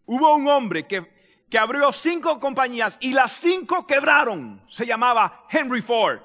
[0.06, 1.12] Hubo un hombre que,
[1.50, 4.62] que abrió cinco compañías y las cinco quebraron.
[4.69, 6.19] Se llamaba Henry Ford.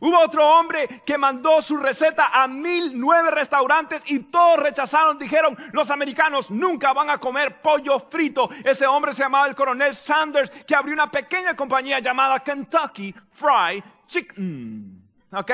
[0.00, 5.18] Hubo otro hombre que mandó su receta a mil nueve restaurantes y todos rechazaron.
[5.18, 8.48] Dijeron, los americanos nunca van a comer pollo frito.
[8.64, 13.84] Ese hombre se llamaba el coronel Sanders, que abrió una pequeña compañía llamada Kentucky Fried
[14.06, 15.02] Chicken.
[15.32, 15.50] ¿Ok?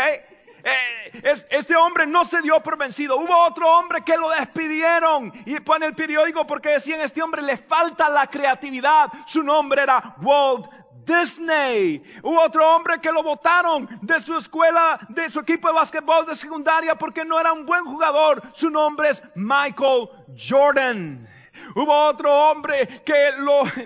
[0.65, 3.17] Eh, este hombre no se dio por vencido.
[3.17, 7.57] Hubo otro hombre que lo despidieron y pone el periódico porque decían este hombre le
[7.57, 9.11] falta la creatividad.
[9.27, 10.67] Su nombre era Walt
[11.05, 12.03] Disney.
[12.23, 16.37] Hubo otro hombre que lo votaron de su escuela, de su equipo de básquetbol de
[16.37, 18.43] secundaria porque no era un buen jugador.
[18.53, 21.29] Su nombre es Michael Jordan.
[21.79, 23.35] Hubo otro hombre que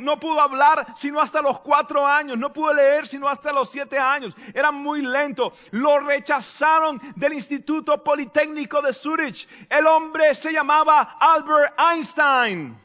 [0.01, 3.99] no pudo hablar sino hasta los cuatro años, no pudo leer sino hasta los siete
[3.99, 4.35] años.
[4.55, 5.53] Era muy lento.
[5.73, 9.47] Lo rechazaron del Instituto Politécnico de Zurich.
[9.69, 12.81] El hombre se llamaba Albert Einstein.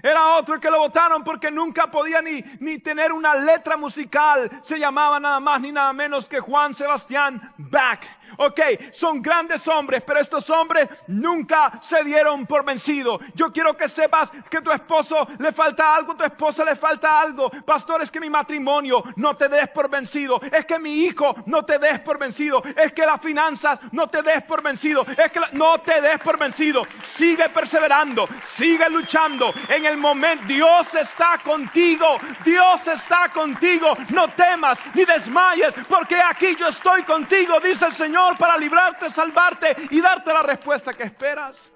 [0.00, 4.48] Era otro que lo votaron porque nunca podía ni, ni tener una letra musical.
[4.62, 8.04] Se llamaba nada más ni nada menos que Juan Sebastián Bach.
[8.36, 8.60] Ok,
[8.92, 13.18] son grandes hombres, pero estos hombres nunca se dieron por vencido.
[13.34, 17.50] Yo quiero que sepas que tu esposo le falta algo, tu esposa le falta algo.
[17.64, 20.40] Pastor, es que mi matrimonio no te des por vencido.
[20.52, 22.62] Es que mi hijo no te des por vencido.
[22.76, 25.06] Es que las finanzas no te des por vencido.
[25.16, 26.86] Es que no te des por vencido.
[27.02, 29.52] Sigue perseverando, sigue luchando.
[29.68, 32.18] En el momento Dios está contigo.
[32.44, 33.96] Dios está contigo.
[34.10, 39.76] No temas ni desmayes, porque aquí yo estoy contigo, dice el Señor para librarte, salvarte
[39.90, 41.72] y darte la respuesta que esperas.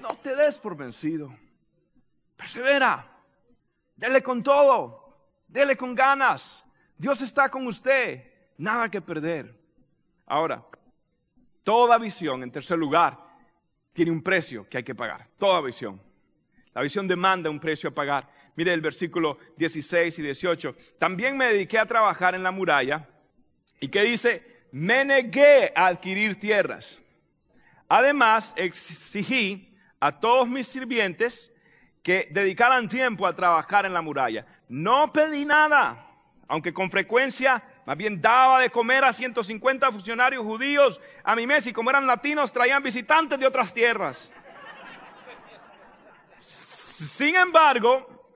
[0.00, 1.34] No te des por vencido.
[2.36, 3.06] Persevera.
[3.96, 5.16] Dele con todo.
[5.48, 6.64] Dele con ganas.
[6.96, 8.32] Dios está con usted.
[8.58, 9.54] Nada que perder.
[10.26, 10.64] Ahora,
[11.62, 13.18] toda visión, en tercer lugar,
[13.92, 15.28] tiene un precio que hay que pagar.
[15.38, 16.00] Toda visión.
[16.74, 18.28] La visión demanda un precio a pagar.
[18.54, 20.76] Mire el versículo 16 y 18.
[20.98, 23.08] También me dediqué a trabajar en la muralla.
[23.80, 24.55] ¿Y qué dice?
[24.76, 27.00] Me negué a adquirir tierras.
[27.88, 31.50] Además, exigí a todos mis sirvientes
[32.02, 34.44] que dedicaran tiempo a trabajar en la muralla.
[34.68, 36.06] No pedí nada,
[36.46, 41.66] aunque con frecuencia más bien daba de comer a 150 funcionarios judíos a mi mes
[41.66, 44.30] y como eran latinos traían visitantes de otras tierras.
[46.38, 48.28] Sin embargo,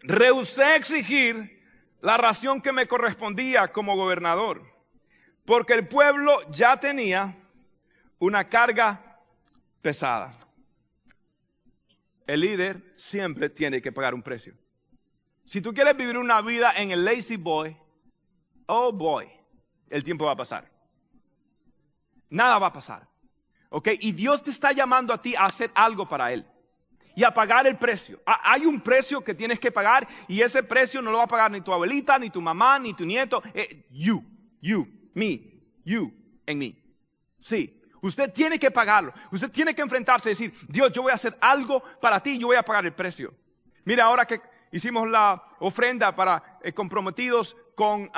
[0.00, 1.62] rehusé exigir
[2.00, 4.71] la ración que me correspondía como gobernador.
[5.44, 7.36] Porque el pueblo ya tenía
[8.18, 9.18] una carga
[9.80, 10.38] pesada.
[12.26, 14.54] El líder siempre tiene que pagar un precio.
[15.44, 17.76] Si tú quieres vivir una vida en el lazy boy,
[18.66, 19.28] oh boy,
[19.90, 20.70] el tiempo va a pasar.
[22.30, 23.08] Nada va a pasar.
[23.68, 23.88] ¿Ok?
[24.00, 26.46] Y Dios te está llamando a ti a hacer algo para Él
[27.16, 28.22] y a pagar el precio.
[28.24, 31.50] Hay un precio que tienes que pagar y ese precio no lo va a pagar
[31.50, 33.42] ni tu abuelita, ni tu mamá, ni tu nieto.
[33.52, 34.24] Eh, you,
[34.60, 35.40] you me,
[35.84, 36.12] you,
[36.46, 36.78] en mí.
[37.40, 39.12] Sí, usted tiene que pagarlo.
[39.30, 42.48] Usted tiene que enfrentarse y decir, Dios, yo voy a hacer algo para ti, yo
[42.48, 43.34] voy a pagar el precio.
[43.84, 48.10] Mira, ahora que hicimos la ofrenda para eh, comprometidos con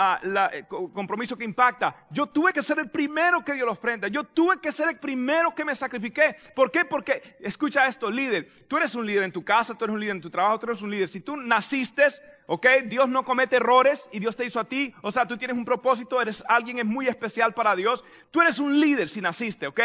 [0.52, 2.06] eh, compromiso que impacta.
[2.10, 4.08] Yo tuve que ser el primero que dio la ofrenda.
[4.08, 6.36] Yo tuve que ser el primero que me sacrifiqué.
[6.54, 6.84] ¿Por qué?
[6.84, 8.66] Porque, escucha esto, líder.
[8.68, 10.66] Tú eres un líder en tu casa, tú eres un líder en tu trabajo, tú
[10.66, 11.08] eres un líder.
[11.08, 12.04] Si tú naciste,
[12.46, 14.94] ok, Dios no comete errores y Dios te hizo a ti.
[15.02, 18.04] O sea, tú tienes un propósito, eres alguien es muy especial para Dios.
[18.30, 19.80] Tú eres un líder si naciste, ok.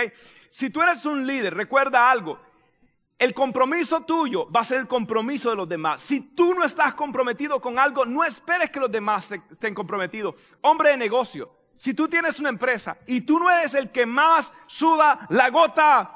[0.50, 2.40] Si tú eres un líder, recuerda algo.
[3.18, 6.00] El compromiso tuyo va a ser el compromiso de los demás.
[6.00, 10.36] Si tú no estás comprometido con algo, no esperes que los demás estén comprometidos.
[10.62, 14.54] Hombre de negocio, si tú tienes una empresa y tú no eres el que más
[14.68, 16.16] suda la gota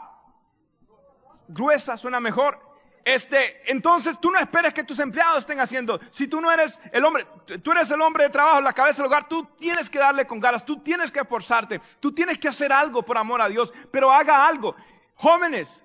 [1.48, 2.73] gruesa, suena mejor.
[3.06, 6.00] Este, entonces tú no esperes que tus empleados estén haciendo.
[6.10, 7.28] Si tú no eres el hombre,
[7.62, 10.40] tú eres el hombre de trabajo, la cabeza del hogar, tú tienes que darle con
[10.40, 14.12] ganas, tú tienes que esforzarte, tú tienes que hacer algo por amor a Dios, pero
[14.12, 14.76] haga algo.
[15.16, 15.84] Jóvenes,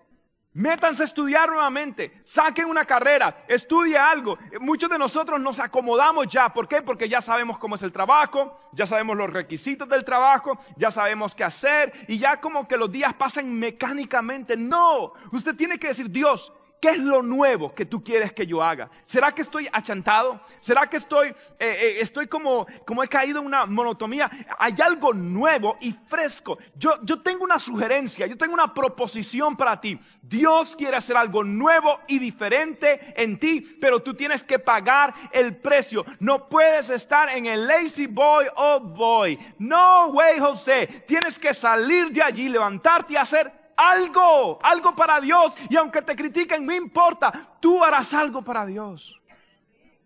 [0.58, 4.36] Métanse a estudiar nuevamente, saquen una carrera, estudie algo.
[4.60, 6.48] Muchos de nosotros nos acomodamos ya.
[6.48, 6.82] ¿Por qué?
[6.82, 11.32] Porque ya sabemos cómo es el trabajo, ya sabemos los requisitos del trabajo, ya sabemos
[11.32, 14.56] qué hacer y ya como que los días pasan mecánicamente.
[14.56, 18.62] No, usted tiene que decir, Dios, ¿Qué es lo nuevo que tú quieres que yo
[18.62, 18.88] haga?
[19.04, 20.40] ¿Será que estoy achantado?
[20.60, 24.30] ¿Será que estoy, eh, eh, estoy como, como he caído en una monotomía?
[24.58, 26.56] Hay algo nuevo y fresco.
[26.76, 29.98] Yo, yo tengo una sugerencia, yo tengo una proposición para ti.
[30.22, 35.56] Dios quiere hacer algo nuevo y diferente en ti, pero tú tienes que pagar el
[35.56, 36.04] precio.
[36.20, 39.36] No puedes estar en el lazy boy oh boy.
[39.58, 41.04] No way, José.
[41.08, 45.54] Tienes que salir de allí, levantarte y hacer algo, algo para Dios.
[45.70, 49.14] Y aunque te critiquen, no importa, tú harás algo para Dios.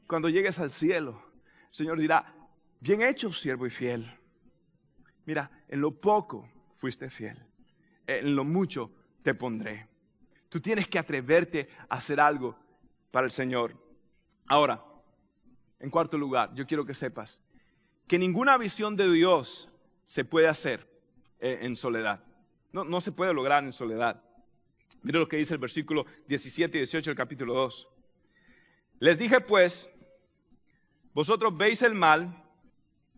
[0.06, 1.22] Cuando llegues al cielo,
[1.68, 2.34] el Señor dirá,
[2.80, 4.14] bien hecho, siervo y fiel.
[5.24, 7.42] Mira, en lo poco fuiste fiel,
[8.06, 8.90] en lo mucho
[9.22, 9.88] te pondré.
[10.48, 12.56] Tú tienes que atreverte a hacer algo
[13.10, 13.74] para el Señor.
[14.46, 14.84] Ahora,
[15.80, 17.40] en cuarto lugar, yo quiero que sepas
[18.06, 19.70] que ninguna visión de Dios
[20.04, 20.86] se puede hacer
[21.38, 22.22] eh, en soledad.
[22.72, 24.22] No, se puede lograr en soledad.
[25.02, 27.88] Mire lo que dice el versículo 17 y 18 del capítulo 2.
[29.00, 29.90] Les dije pues,
[31.12, 32.42] vosotros veis el mal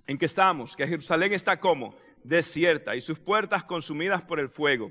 [0.07, 1.95] en que estamos, que Jerusalén está como
[2.25, 4.91] desierta y sus puertas consumidas por el fuego.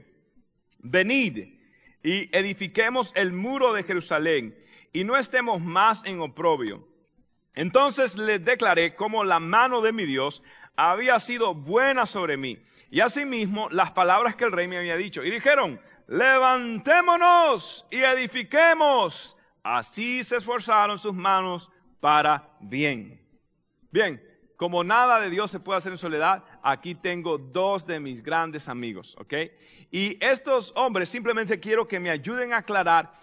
[0.79, 1.59] Venid
[2.01, 4.57] y edifiquemos el muro de Jerusalén
[4.93, 6.87] y no estemos más en oprobio.
[7.55, 10.41] Entonces les declaré cómo la mano de mi Dios
[10.75, 12.57] había sido buena sobre mí
[12.89, 15.23] y asimismo las palabras que el rey me había dicho.
[15.23, 21.71] Y dijeron, levantémonos y edifiquemos Así se esforzaron sus manos
[22.01, 23.21] para bien.
[23.91, 24.21] Bien,
[24.57, 28.67] como nada de Dios se puede hacer en soledad, aquí tengo dos de mis grandes
[28.67, 29.33] amigos, ¿ok?
[29.89, 33.13] Y estos hombres simplemente quiero que me ayuden a aclarar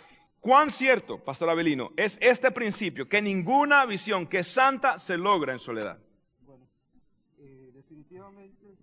[0.40, 5.52] cuán cierto, Pastor Abelino, es este principio, que ninguna visión que es santa se logra
[5.52, 5.98] en soledad.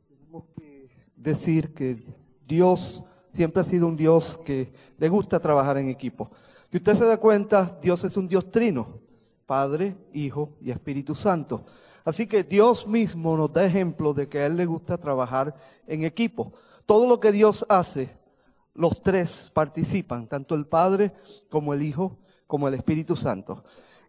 [0.10, 2.04] Tenemos que decir que
[2.46, 6.32] Dios siempre ha sido un Dios que le gusta trabajar en equipo.
[6.70, 9.00] Si usted se da cuenta, Dios es un Dios trino,
[9.46, 11.64] Padre, Hijo y Espíritu Santo.
[12.04, 16.04] Así que Dios mismo nos da ejemplo de que a Él le gusta trabajar en
[16.04, 16.52] equipo.
[16.86, 18.10] Todo lo que Dios hace,
[18.74, 21.14] los tres participan, tanto el Padre
[21.50, 22.18] como el Hijo,
[22.48, 23.64] como el Espíritu Santo.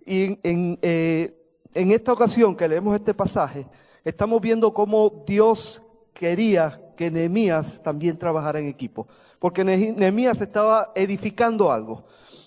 [0.04, 1.40] Y en, eh,
[1.74, 3.68] en esta ocasión que leemos este pasaje,
[4.08, 5.82] estamos viendo cómo Dios
[6.14, 9.06] quería que Nehemías también trabajara en equipo.
[9.38, 12.04] Porque Nehemías estaba edificando algo.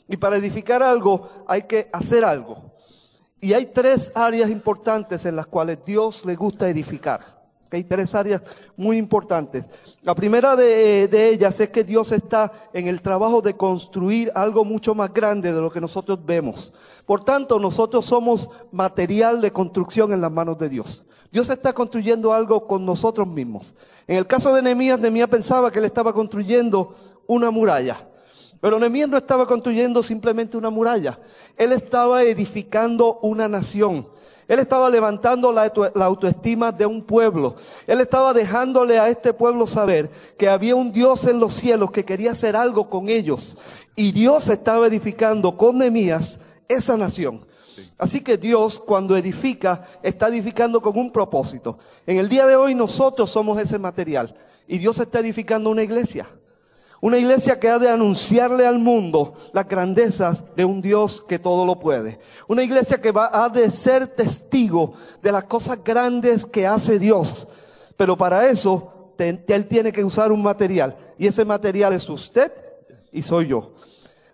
[0.08, 2.58] Y para edificar algo hay que hacer algo.
[3.40, 7.22] Y hay tres áreas importantes en las cuales Dios le gusta edificar.
[7.72, 8.42] Hay tres áreas
[8.76, 9.64] muy importantes.
[10.02, 14.94] La primera de, ellas es que Dios está en el trabajo de construir algo mucho
[14.94, 16.74] más grande de lo que nosotros vemos.
[17.06, 21.06] Por tanto, nosotros somos material de construcción en las manos de Dios.
[21.32, 23.74] Dios está construyendo algo con nosotros mismos.
[24.06, 26.94] En el caso de Nehemías, Nehemías pensaba que él estaba construyendo
[27.26, 28.08] una muralla.
[28.60, 31.20] Pero Nehemías no estaba construyendo simplemente una muralla.
[31.58, 34.08] Él estaba edificando una nación.
[34.48, 35.72] Él estaba levantando la,
[36.04, 37.56] autoestima de un pueblo.
[37.88, 42.04] Él estaba dejándole a este pueblo saber que había un Dios en los cielos que
[42.04, 43.58] quería hacer algo con ellos.
[43.96, 47.46] Y Dios estaba edificando con Nehemías esa nación.
[47.98, 51.78] Así que Dios cuando edifica, está edificando con un propósito.
[52.06, 54.36] En el día de hoy nosotros somos ese material.
[54.68, 56.28] Y Dios está edificando una iglesia.
[57.02, 61.66] Una iglesia que ha de anunciarle al mundo las grandezas de un Dios que todo
[61.66, 62.20] lo puede.
[62.48, 67.48] Una iglesia que va, ha de ser testigo de las cosas grandes que hace Dios.
[67.98, 70.96] Pero para eso, Él tiene que usar un material.
[71.18, 72.52] Y ese material es usted
[73.12, 73.74] y soy yo.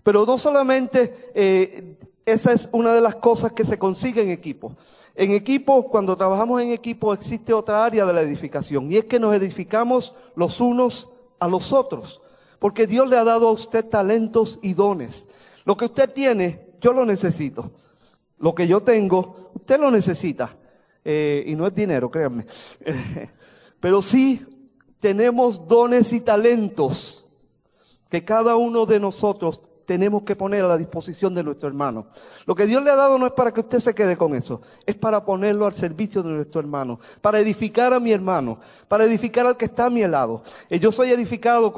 [0.03, 1.97] Pero no solamente eh,
[2.27, 4.75] esa es una de las cosas que se consigue en equipo.
[5.15, 8.91] En equipo, cuando trabajamos en equipo, existe otra área de la edificación.
[8.91, 11.09] Y es que nos edificamos los unos
[11.39, 12.21] a los otros.
[12.59, 15.25] Porque Dios le ha dado a usted talentos y dones.
[15.63, 17.71] Lo que usted tiene, yo lo necesito.
[18.39, 20.57] Lo que yo tengo, usted lo necesita.
[21.05, 22.45] Eh, y no es dinero, créanme.
[23.79, 24.45] Pero sí
[24.99, 27.25] tenemos dones y talentos
[28.09, 32.07] que cada uno de nosotros tenemos que poner a la disposición de nuestro hermano.
[32.45, 34.61] Lo que Dios le ha dado no es para que usted se quede con eso,
[34.85, 38.59] es para ponerlo al servicio de nuestro hermano, para edificar a mi hermano,
[38.89, 40.43] para edificar al que está a mi lado.
[40.69, 41.73] Y yo soy edificado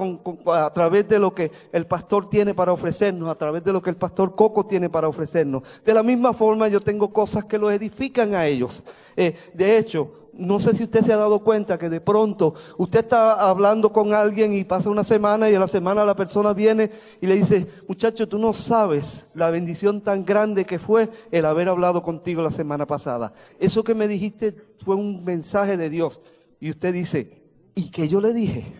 [0.47, 3.91] a través de lo que el pastor tiene para ofrecernos, a través de lo que
[3.91, 5.61] el pastor Coco tiene para ofrecernos.
[5.85, 8.83] De la misma forma yo tengo cosas que lo edifican a ellos.
[9.15, 13.01] Eh, de hecho, no sé si usted se ha dado cuenta que de pronto usted
[13.01, 16.89] está hablando con alguien y pasa una semana y a la semana la persona viene
[17.21, 21.67] y le dice, muchacho, tú no sabes la bendición tan grande que fue el haber
[21.67, 23.33] hablado contigo la semana pasada.
[23.59, 26.21] Eso que me dijiste fue un mensaje de Dios.
[26.59, 27.43] Y usted dice,
[27.75, 28.73] ¿y qué yo le dije?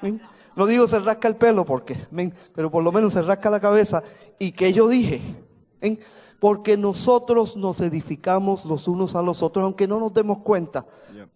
[0.56, 1.96] No digo se rasca el pelo porque,
[2.54, 4.02] pero por lo menos se rasca la cabeza.
[4.38, 5.20] ¿Y qué yo dije?
[6.40, 10.86] Porque nosotros nos edificamos los unos a los otros, aunque no nos demos cuenta.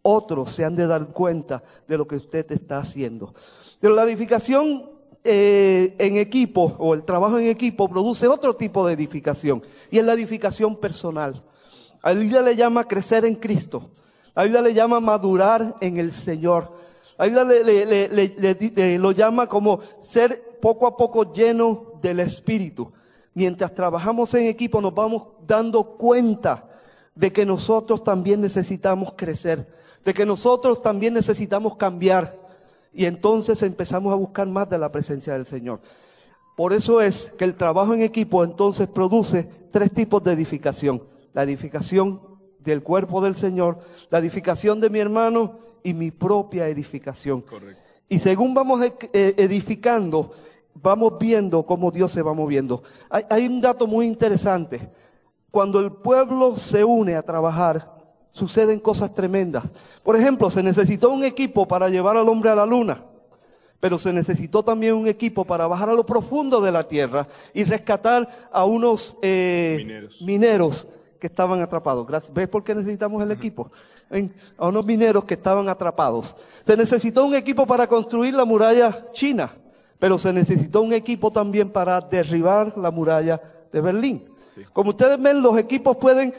[0.03, 3.35] Otros se han de dar cuenta de lo que usted está haciendo.
[3.79, 4.91] Pero la edificación
[5.23, 10.05] eh, en equipo o el trabajo en equipo produce otro tipo de edificación y es
[10.05, 11.43] la edificación personal.
[12.03, 13.91] A la Biblia le llama crecer en Cristo.
[14.35, 16.73] La Biblia le llama madurar en el Señor.
[17.19, 22.91] La Biblia le, lo llama como ser poco a poco lleno del Espíritu
[23.35, 26.69] mientras trabajamos en equipo nos vamos dando cuenta
[27.15, 29.69] de que nosotros también necesitamos crecer,
[30.05, 32.43] de que nosotros también necesitamos cambiar.
[32.93, 35.81] Y entonces empezamos a buscar más de la presencia del Señor.
[36.57, 41.03] Por eso es que el trabajo en equipo entonces produce tres tipos de edificación.
[41.33, 42.21] La edificación
[42.61, 43.79] del cuerpo del Señor,
[44.11, 47.45] la edificación de mi hermano y mi propia edificación.
[48.09, 50.33] Y según vamos e-, eh, edificando,
[50.75, 52.83] vamos viendo cómo Dios se va moviendo.
[53.09, 54.91] Hay, un dato muy interesante.
[55.51, 57.95] Cuando el pueblo se une a trabajar,
[58.33, 59.65] suceden cosas tremendas.
[60.03, 63.05] Por ejemplo, se necesitó un equipo para llevar al hombre a la luna,
[63.79, 67.65] pero se necesitó también un equipo para bajar a lo profundo de la tierra y
[67.65, 70.89] rescatar a unos eh, mineros.
[71.21, 72.07] que estaban atrapados.
[72.35, 73.71] ¿Ves por qué necesitamos el equipo?
[74.59, 76.37] A unos mineros que estaban atrapados.
[76.67, 79.55] Se necesitó un equipo para construir la muralla china
[80.05, 83.41] pero se necesitó un equipo también para derribar la muralla
[83.73, 84.29] de Berlín.
[84.75, 86.35] Como ustedes ven, los equipos pueden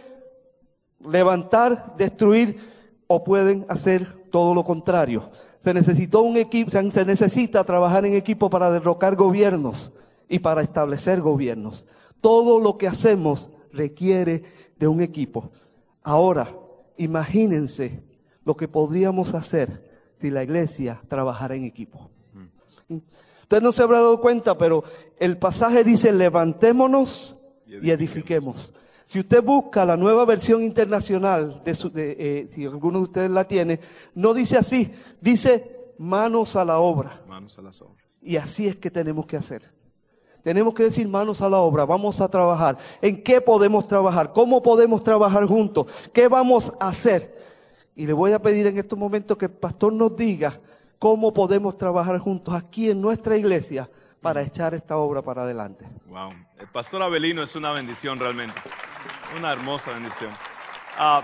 [0.99, 2.59] levantar, destruir
[3.07, 5.31] o pueden hacer todo lo contrario.
[5.61, 9.91] Se necesitó un equipo, se necesita trabajar en equipo para derrocar gobiernos
[10.29, 11.87] y para establecer gobiernos.
[12.21, 14.43] Todo lo que hacemos requiere
[14.77, 15.49] de un equipo.
[16.03, 16.55] Ahora,
[16.97, 18.03] imagínense
[18.43, 22.11] lo que podríamos hacer si la iglesia trabajara en equipo.
[23.45, 24.83] Usted no se habrá dado cuenta, pero
[25.19, 27.35] el pasaje dice, levantémonos
[27.67, 28.73] y edifiquemos.
[29.05, 33.79] Si usted busca la nueva versión internacional, de, eh, si alguno de ustedes la tiene,
[34.15, 34.91] no dice así,
[35.21, 37.21] dice manos a la obra.
[37.27, 38.03] Manos a las obras.
[38.19, 39.71] Y así es que tenemos que hacer.
[40.41, 42.79] Tenemos que decir manos a la obra, vamos a trabajar.
[42.99, 44.33] ¿En qué podemos trabajar?
[44.33, 45.85] ¿Cómo podemos trabajar juntos?
[46.11, 47.37] ¿Qué vamos a hacer?
[47.95, 50.59] Y le voy a pedir en estos momentos que el pastor nos diga
[50.99, 53.89] cómo podemos trabajar juntos aquí en nuestra iglesia
[54.21, 55.85] para echar esta obra para adelante.
[56.05, 58.59] Wow, el pastor Abelino es una bendición realmente,
[59.37, 60.31] una hermosa bendición.
[60.97, 61.21] Ah,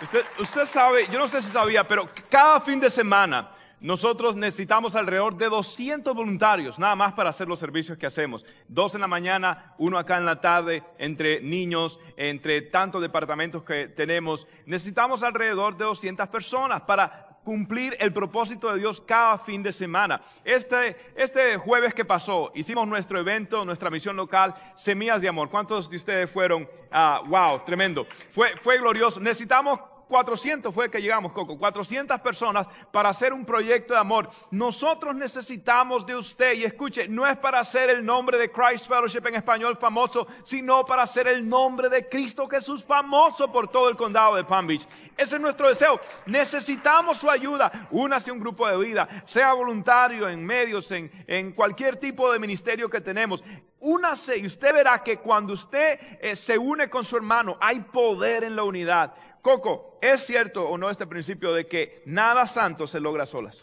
[0.00, 3.50] usted, usted sabe, yo no sé si sabía, pero cada fin de semana
[3.84, 8.42] nosotros necesitamos alrededor de 200 voluntarios, nada más para hacer los servicios que hacemos.
[8.66, 13.88] Dos en la mañana, uno acá en la tarde, entre niños, entre tantos departamentos que
[13.88, 14.46] tenemos.
[14.64, 20.20] Necesitamos alrededor de 200 personas para cumplir el propósito de Dios cada fin de semana.
[20.44, 25.50] Este, este jueves que pasó, hicimos nuestro evento, nuestra misión local, Semillas de Amor.
[25.50, 26.68] ¿Cuántos de ustedes fueron?
[26.90, 28.06] Ah, wow, tremendo.
[28.32, 29.20] Fue, fue glorioso.
[29.20, 29.78] Necesitamos
[30.08, 34.28] 400 fue que llegamos, Coco, 400 personas para hacer un proyecto de amor.
[34.50, 39.26] Nosotros necesitamos de usted, y escuche, no es para hacer el nombre de Christ Fellowship
[39.26, 43.96] en español famoso, sino para hacer el nombre de Cristo Jesús famoso por todo el
[43.96, 44.86] condado de Palm Beach.
[45.16, 46.00] Ese es nuestro deseo.
[46.26, 47.88] Necesitamos su ayuda.
[47.90, 52.38] Únase a un grupo de vida, sea voluntario en medios, en, en cualquier tipo de
[52.38, 53.42] ministerio que tenemos.
[53.80, 58.44] Únase y usted verá que cuando usted eh, se une con su hermano, hay poder
[58.44, 59.14] en la unidad.
[59.44, 63.60] Coco, ¿es cierto o no este principio de que nada santo se logra solas?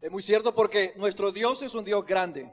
[0.00, 2.52] Es muy cierto porque nuestro Dios es un Dios grande.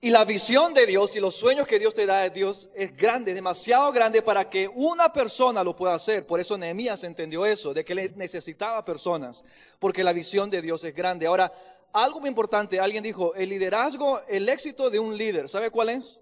[0.00, 2.96] Y la visión de Dios y los sueños que Dios te da de Dios es
[2.96, 6.26] grande, demasiado grande para que una persona lo pueda hacer.
[6.26, 9.44] Por eso Nehemías entendió eso, de que le necesitaba personas,
[9.78, 11.28] porque la visión de Dios es grande.
[11.28, 11.52] Ahora,
[11.92, 16.18] algo muy importante, alguien dijo, el liderazgo, el éxito de un líder, ¿sabe cuál es?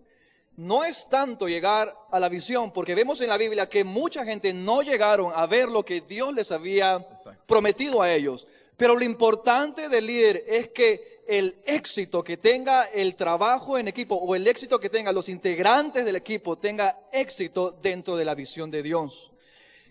[0.57, 4.53] No es tanto llegar a la visión, porque vemos en la Biblia que mucha gente
[4.53, 7.07] no llegaron a ver lo que Dios les había
[7.47, 8.47] prometido a ellos.
[8.77, 14.15] Pero lo importante del líder es que el éxito que tenga el trabajo en equipo
[14.15, 18.71] o el éxito que tengan los integrantes del equipo tenga éxito dentro de la visión
[18.71, 19.31] de Dios.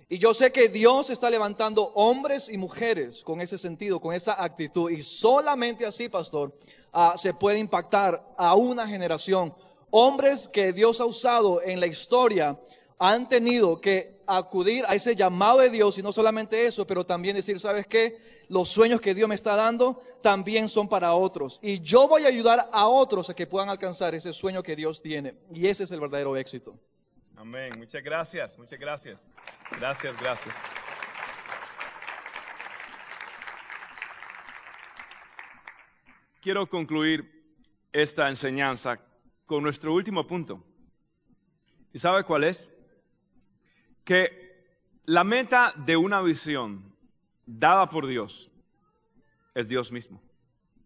[0.08, 4.42] Y yo sé que Dios está levantando hombres y mujeres con ese sentido, con esa
[4.42, 4.92] actitud.
[4.92, 6.54] Y solamente así, pastor,
[6.94, 9.54] ah, se puede impactar a una generación
[9.98, 12.60] hombres que Dios ha usado en la historia
[13.00, 17.34] han tenido que acudir a ese llamado de Dios y no solamente eso, pero también
[17.34, 18.18] decir, ¿sabes qué?
[18.50, 21.60] Los sueños que Dios me está dando también son para otros.
[21.62, 25.02] Y yo voy a ayudar a otros a que puedan alcanzar ese sueño que Dios
[25.02, 25.36] tiene.
[25.54, 26.78] Y ese es el verdadero éxito.
[27.38, 27.72] Amén.
[27.78, 29.26] Muchas gracias, muchas gracias.
[29.80, 30.54] Gracias, gracias.
[36.42, 37.32] Quiero concluir
[37.94, 39.00] esta enseñanza
[39.46, 40.64] con nuestro último punto.
[41.94, 42.70] ¿Y sabe cuál es?
[44.04, 44.46] Que
[45.06, 46.94] la meta de una visión
[47.46, 48.52] dada por Dios
[49.54, 50.22] es Dios mismo.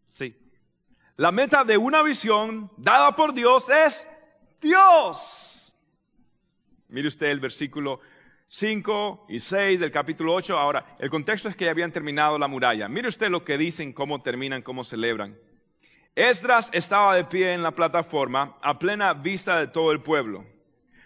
[0.09, 0.35] Sí.
[1.15, 4.07] La meta de una visión dada por Dios es
[4.61, 5.73] Dios.
[6.87, 7.99] Mire usted el versículo
[8.47, 10.57] 5 y 6 del capítulo 8.
[10.57, 12.87] Ahora, el contexto es que ya habían terminado la muralla.
[12.87, 15.37] Mire usted lo que dicen, cómo terminan, cómo celebran.
[16.15, 20.45] Esdras estaba de pie en la plataforma a plena vista de todo el pueblo.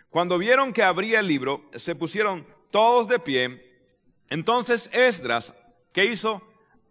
[0.10, 3.62] Cuando vieron que abría el libro, se pusieron todos de pie.
[4.30, 5.54] Entonces Esdras,
[5.92, 6.42] ¿qué hizo?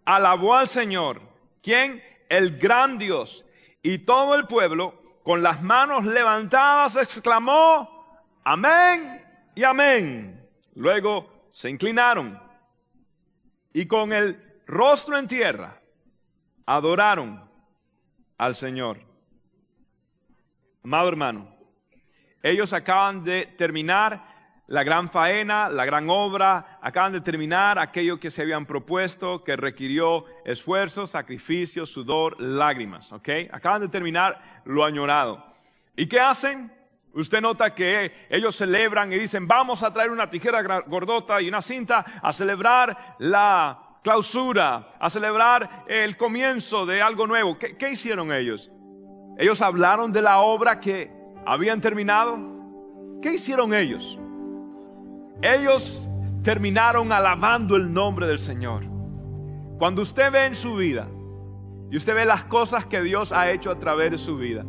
[0.05, 1.21] Alabó al Señor.
[1.63, 2.03] ¿Quién?
[2.29, 3.45] El gran Dios.
[3.83, 10.49] Y todo el pueblo, con las manos levantadas, exclamó, amén y amén.
[10.75, 12.41] Luego se inclinaron
[13.73, 15.81] y con el rostro en tierra
[16.67, 17.51] adoraron
[18.43, 18.99] al Señor.
[20.82, 21.49] Amado hermano,
[22.43, 28.32] ellos acaban de terminar la gran faena, la gran obra, acaban de terminar aquello que
[28.32, 33.28] se habían propuesto, que requirió esfuerzo, sacrificio, sudor, lágrimas, ¿ok?
[33.53, 35.45] Acaban de terminar lo añorado.
[35.95, 36.72] ¿Y qué hacen?
[37.12, 41.62] Usted nota que ellos celebran y dicen, vamos a traer una tijera gordota y una
[41.62, 47.59] cinta a celebrar la clausura, a celebrar el comienzo de algo nuevo.
[47.59, 48.70] ¿Qué, ¿Qué, hicieron ellos?
[49.38, 51.11] Ellos hablaron de la obra que
[51.46, 52.38] habían terminado.
[53.22, 54.18] ¿Qué hicieron ellos?
[55.40, 56.09] Ellos
[56.42, 58.84] terminaron alabando el nombre del Señor.
[59.78, 61.09] Cuando usted ve en su vida
[61.90, 64.64] y usted ve las cosas que Dios ha hecho a través de su vida,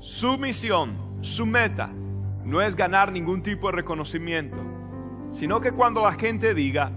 [0.00, 1.90] su misión, su meta,
[2.44, 4.56] no es ganar ningún tipo de reconocimiento,
[5.32, 6.92] sino que cuando la gente diga,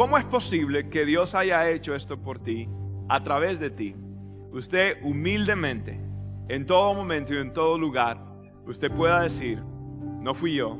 [0.00, 2.66] ¿cómo es posible que Dios haya hecho esto por ti,
[3.10, 3.94] a través de ti?
[4.50, 6.00] Usted humildemente,
[6.48, 8.16] en todo momento y en todo lugar,
[8.64, 9.62] usted pueda decir,
[10.22, 10.78] no fui yo,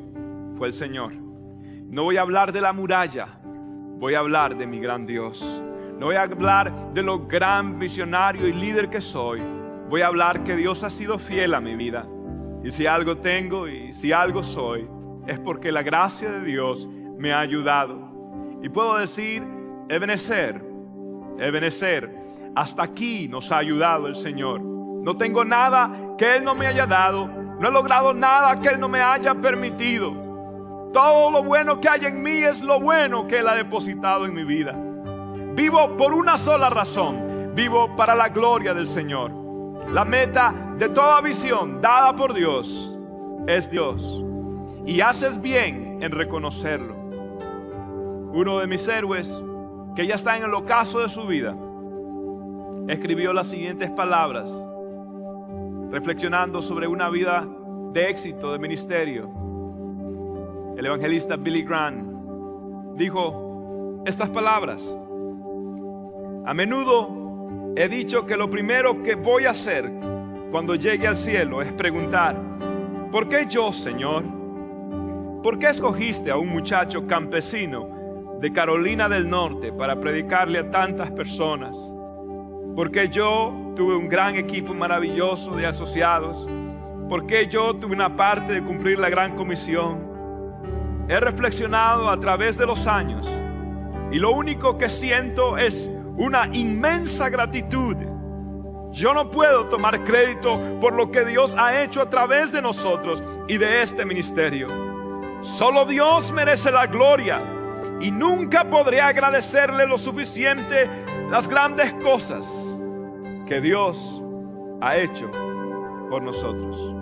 [0.56, 1.12] fue el Señor.
[1.12, 5.38] No voy a hablar de la muralla, voy a hablar de mi gran Dios.
[5.98, 9.42] No voy a hablar de lo gran visionario y líder que soy.
[9.90, 12.06] Voy a hablar que Dios ha sido fiel a mi vida.
[12.64, 14.88] Y si algo tengo y si algo soy,
[15.26, 18.09] es porque la gracia de Dios me ha ayudado.
[18.62, 19.42] Y puedo decir,
[19.88, 20.62] Ebenezer,
[21.38, 22.14] Ebenezer,
[22.54, 24.60] hasta aquí nos ha ayudado el Señor.
[24.60, 27.26] No tengo nada que Él no me haya dado.
[27.26, 30.12] No he logrado nada que Él no me haya permitido.
[30.92, 34.34] Todo lo bueno que hay en mí es lo bueno que Él ha depositado en
[34.34, 34.74] mi vida.
[35.54, 37.52] Vivo por una sola razón.
[37.54, 39.32] Vivo para la gloria del Señor.
[39.92, 42.98] La meta de toda visión dada por Dios
[43.46, 44.24] es Dios.
[44.84, 46.99] Y haces bien en reconocerlo.
[48.32, 49.42] Uno de mis héroes,
[49.96, 51.56] que ya está en el ocaso de su vida,
[52.86, 54.48] escribió las siguientes palabras,
[55.90, 57.46] reflexionando sobre una vida
[57.92, 59.28] de éxito, de ministerio.
[60.76, 64.80] El evangelista Billy Graham dijo estas palabras.
[66.46, 69.90] A menudo he dicho que lo primero que voy a hacer
[70.52, 72.36] cuando llegue al cielo es preguntar,
[73.10, 74.22] ¿por qué yo, Señor?
[75.42, 77.99] ¿Por qué escogiste a un muchacho campesino
[78.40, 81.76] de Carolina del Norte para predicarle a tantas personas?
[82.74, 86.46] Porque yo tuve un gran equipo maravilloso de asociados.
[87.08, 90.08] Porque yo tuve una parte de cumplir la gran comisión.
[91.08, 93.28] He reflexionado a través de los años
[94.10, 97.96] y lo único que siento es una inmensa gratitud.
[98.92, 103.22] Yo no puedo tomar crédito por lo que Dios ha hecho a través de nosotros
[103.48, 104.66] y de este ministerio.
[105.42, 107.40] Solo Dios merece la gloria
[108.00, 110.88] y nunca podré agradecerle lo suficiente
[111.30, 112.46] las grandes cosas
[113.46, 114.22] que Dios
[114.80, 115.30] ha hecho
[116.08, 116.96] por nosotros.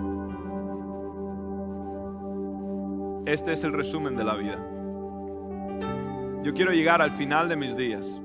[3.25, 4.57] Este es el resumen de la vida.
[6.43, 8.21] Yo quiero llegar al final de mis días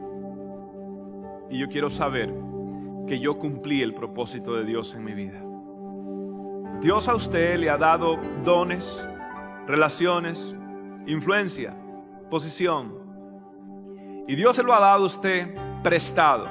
[1.51, 2.33] y yo quiero saber
[3.07, 5.41] que yo cumplí el propósito de Dios en mi vida.
[6.81, 9.07] Dios a usted le ha dado dones,
[9.67, 10.57] relaciones,
[11.07, 11.75] influencia,
[12.31, 13.05] posición.
[14.27, 16.45] Y Dios se lo ha dado a usted prestado.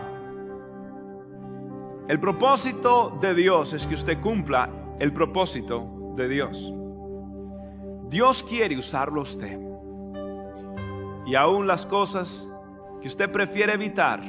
[2.07, 4.69] El propósito de Dios es que usted cumpla
[4.99, 6.73] el propósito de Dios.
[8.09, 9.59] Dios quiere usarlo a usted.
[11.25, 12.49] Y aún las cosas
[13.01, 14.21] que usted prefiere evitar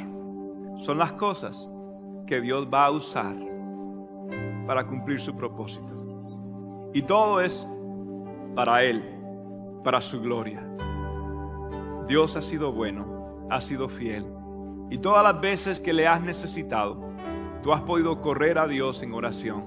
[0.78, 1.68] son las cosas
[2.26, 3.34] que Dios va a usar
[4.66, 6.90] para cumplir su propósito.
[6.94, 7.66] Y todo es
[8.54, 9.02] para Él,
[9.82, 10.62] para su gloria.
[12.06, 14.26] Dios ha sido bueno, ha sido fiel.
[14.90, 17.10] Y todas las veces que le has necesitado,
[17.62, 19.64] tú has podido correr a Dios en oración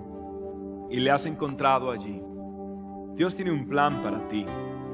[0.89, 2.21] y le has encontrado allí.
[3.15, 4.45] Dios tiene un plan para ti,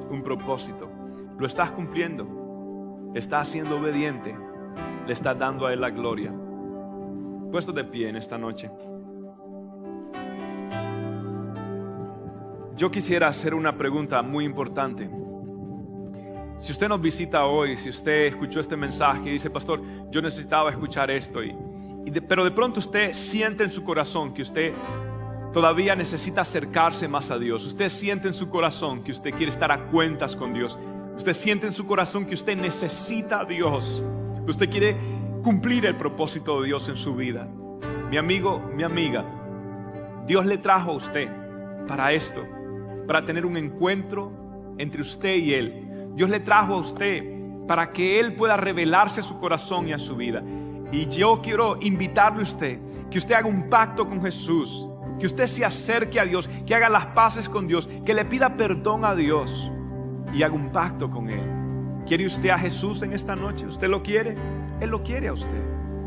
[0.09, 0.89] un propósito.
[1.37, 3.11] Lo estás cumpliendo.
[3.13, 4.33] Estás siendo obediente.
[5.05, 6.33] Le estás dando a Él la gloria.
[7.51, 8.71] Puesto de pie en esta noche.
[12.75, 15.09] Yo quisiera hacer una pregunta muy importante.
[16.59, 20.69] Si usted nos visita hoy, si usted escuchó este mensaje y dice, pastor, yo necesitaba
[20.69, 21.55] escuchar esto, y,
[22.27, 24.73] pero de pronto usted siente en su corazón que usted
[25.51, 29.71] todavía necesita acercarse más a Dios, usted siente en su corazón que usted quiere estar
[29.71, 30.79] a cuentas con Dios,
[31.15, 34.01] usted siente en su corazón que usted necesita a Dios,
[34.47, 34.95] usted quiere
[35.43, 37.47] cumplir el propósito de Dios en su vida.
[38.09, 39.25] Mi amigo, mi amiga,
[40.25, 41.29] Dios le trajo a usted
[41.87, 42.43] para esto
[43.05, 44.31] para tener un encuentro
[44.77, 45.82] entre usted y Él.
[46.15, 47.23] Dios le trajo a usted
[47.67, 50.43] para que Él pueda revelarse a su corazón y a su vida.
[50.91, 54.87] Y yo quiero invitarle a usted que usted haga un pacto con Jesús,
[55.19, 58.55] que usted se acerque a Dios, que haga las paces con Dios, que le pida
[58.55, 59.71] perdón a Dios
[60.33, 61.41] y haga un pacto con Él.
[62.05, 63.65] ¿Quiere usted a Jesús en esta noche?
[63.65, 64.35] ¿Usted lo quiere?
[64.81, 65.63] Él lo quiere a usted.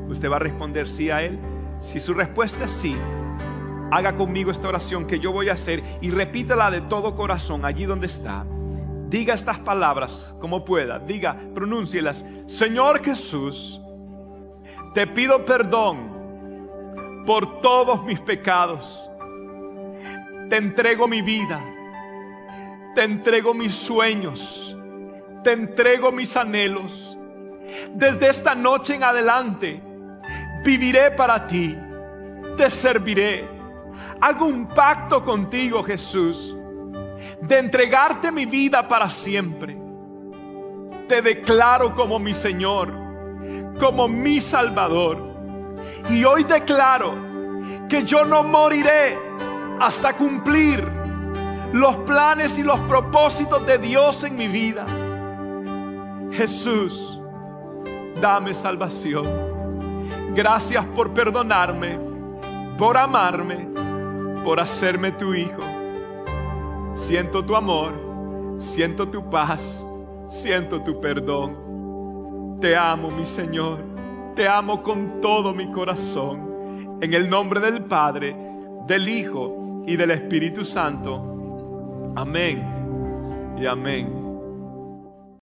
[0.09, 1.39] ¿Usted va a responder sí a Él?
[1.81, 2.95] Si su respuesta es sí,
[3.91, 7.87] haga conmigo esta oración que yo voy a hacer y repítela de todo corazón allí
[7.87, 8.45] donde está.
[9.09, 10.99] Diga estas palabras como pueda.
[10.99, 12.25] Diga, pronúncielas.
[12.47, 13.81] Señor Jesús,
[14.95, 19.09] te pido perdón por todos mis pecados.
[20.49, 21.61] Te entrego mi vida.
[22.97, 24.75] te entrego mis sueños,
[25.45, 27.19] te entrego mis anhelos.
[27.93, 29.83] Desde esta noche en adelante,
[30.65, 31.77] viviré para ti,
[32.57, 33.47] te serviré.
[34.19, 36.57] Hago un pacto contigo, Jesús,
[37.41, 39.77] de entregarte mi vida para siempre.
[41.09, 42.93] Te declaro como mi Señor,
[43.79, 45.19] como mi Salvador.
[46.11, 47.15] Y hoy declaro
[47.89, 49.19] que yo no moriré
[49.81, 50.87] hasta cumplir
[51.73, 54.85] los planes y los propósitos de Dios en mi vida.
[56.33, 57.21] Jesús,
[58.21, 59.27] dame salvación.
[60.35, 61.99] Gracias por perdonarme,
[62.79, 63.69] por amarme,
[64.45, 65.76] por hacerme tu hijo.
[66.97, 67.93] Siento tu amor,
[68.59, 69.87] siento tu paz,
[70.29, 72.59] siento tu perdón.
[72.61, 73.85] Te amo, mi Señor.
[74.35, 76.99] Te amo con todo mi corazón.
[77.03, 78.35] En el nombre del Padre,
[78.87, 82.13] del Hijo y del Espíritu Santo.
[82.17, 82.65] Amén
[83.61, 84.26] y amén.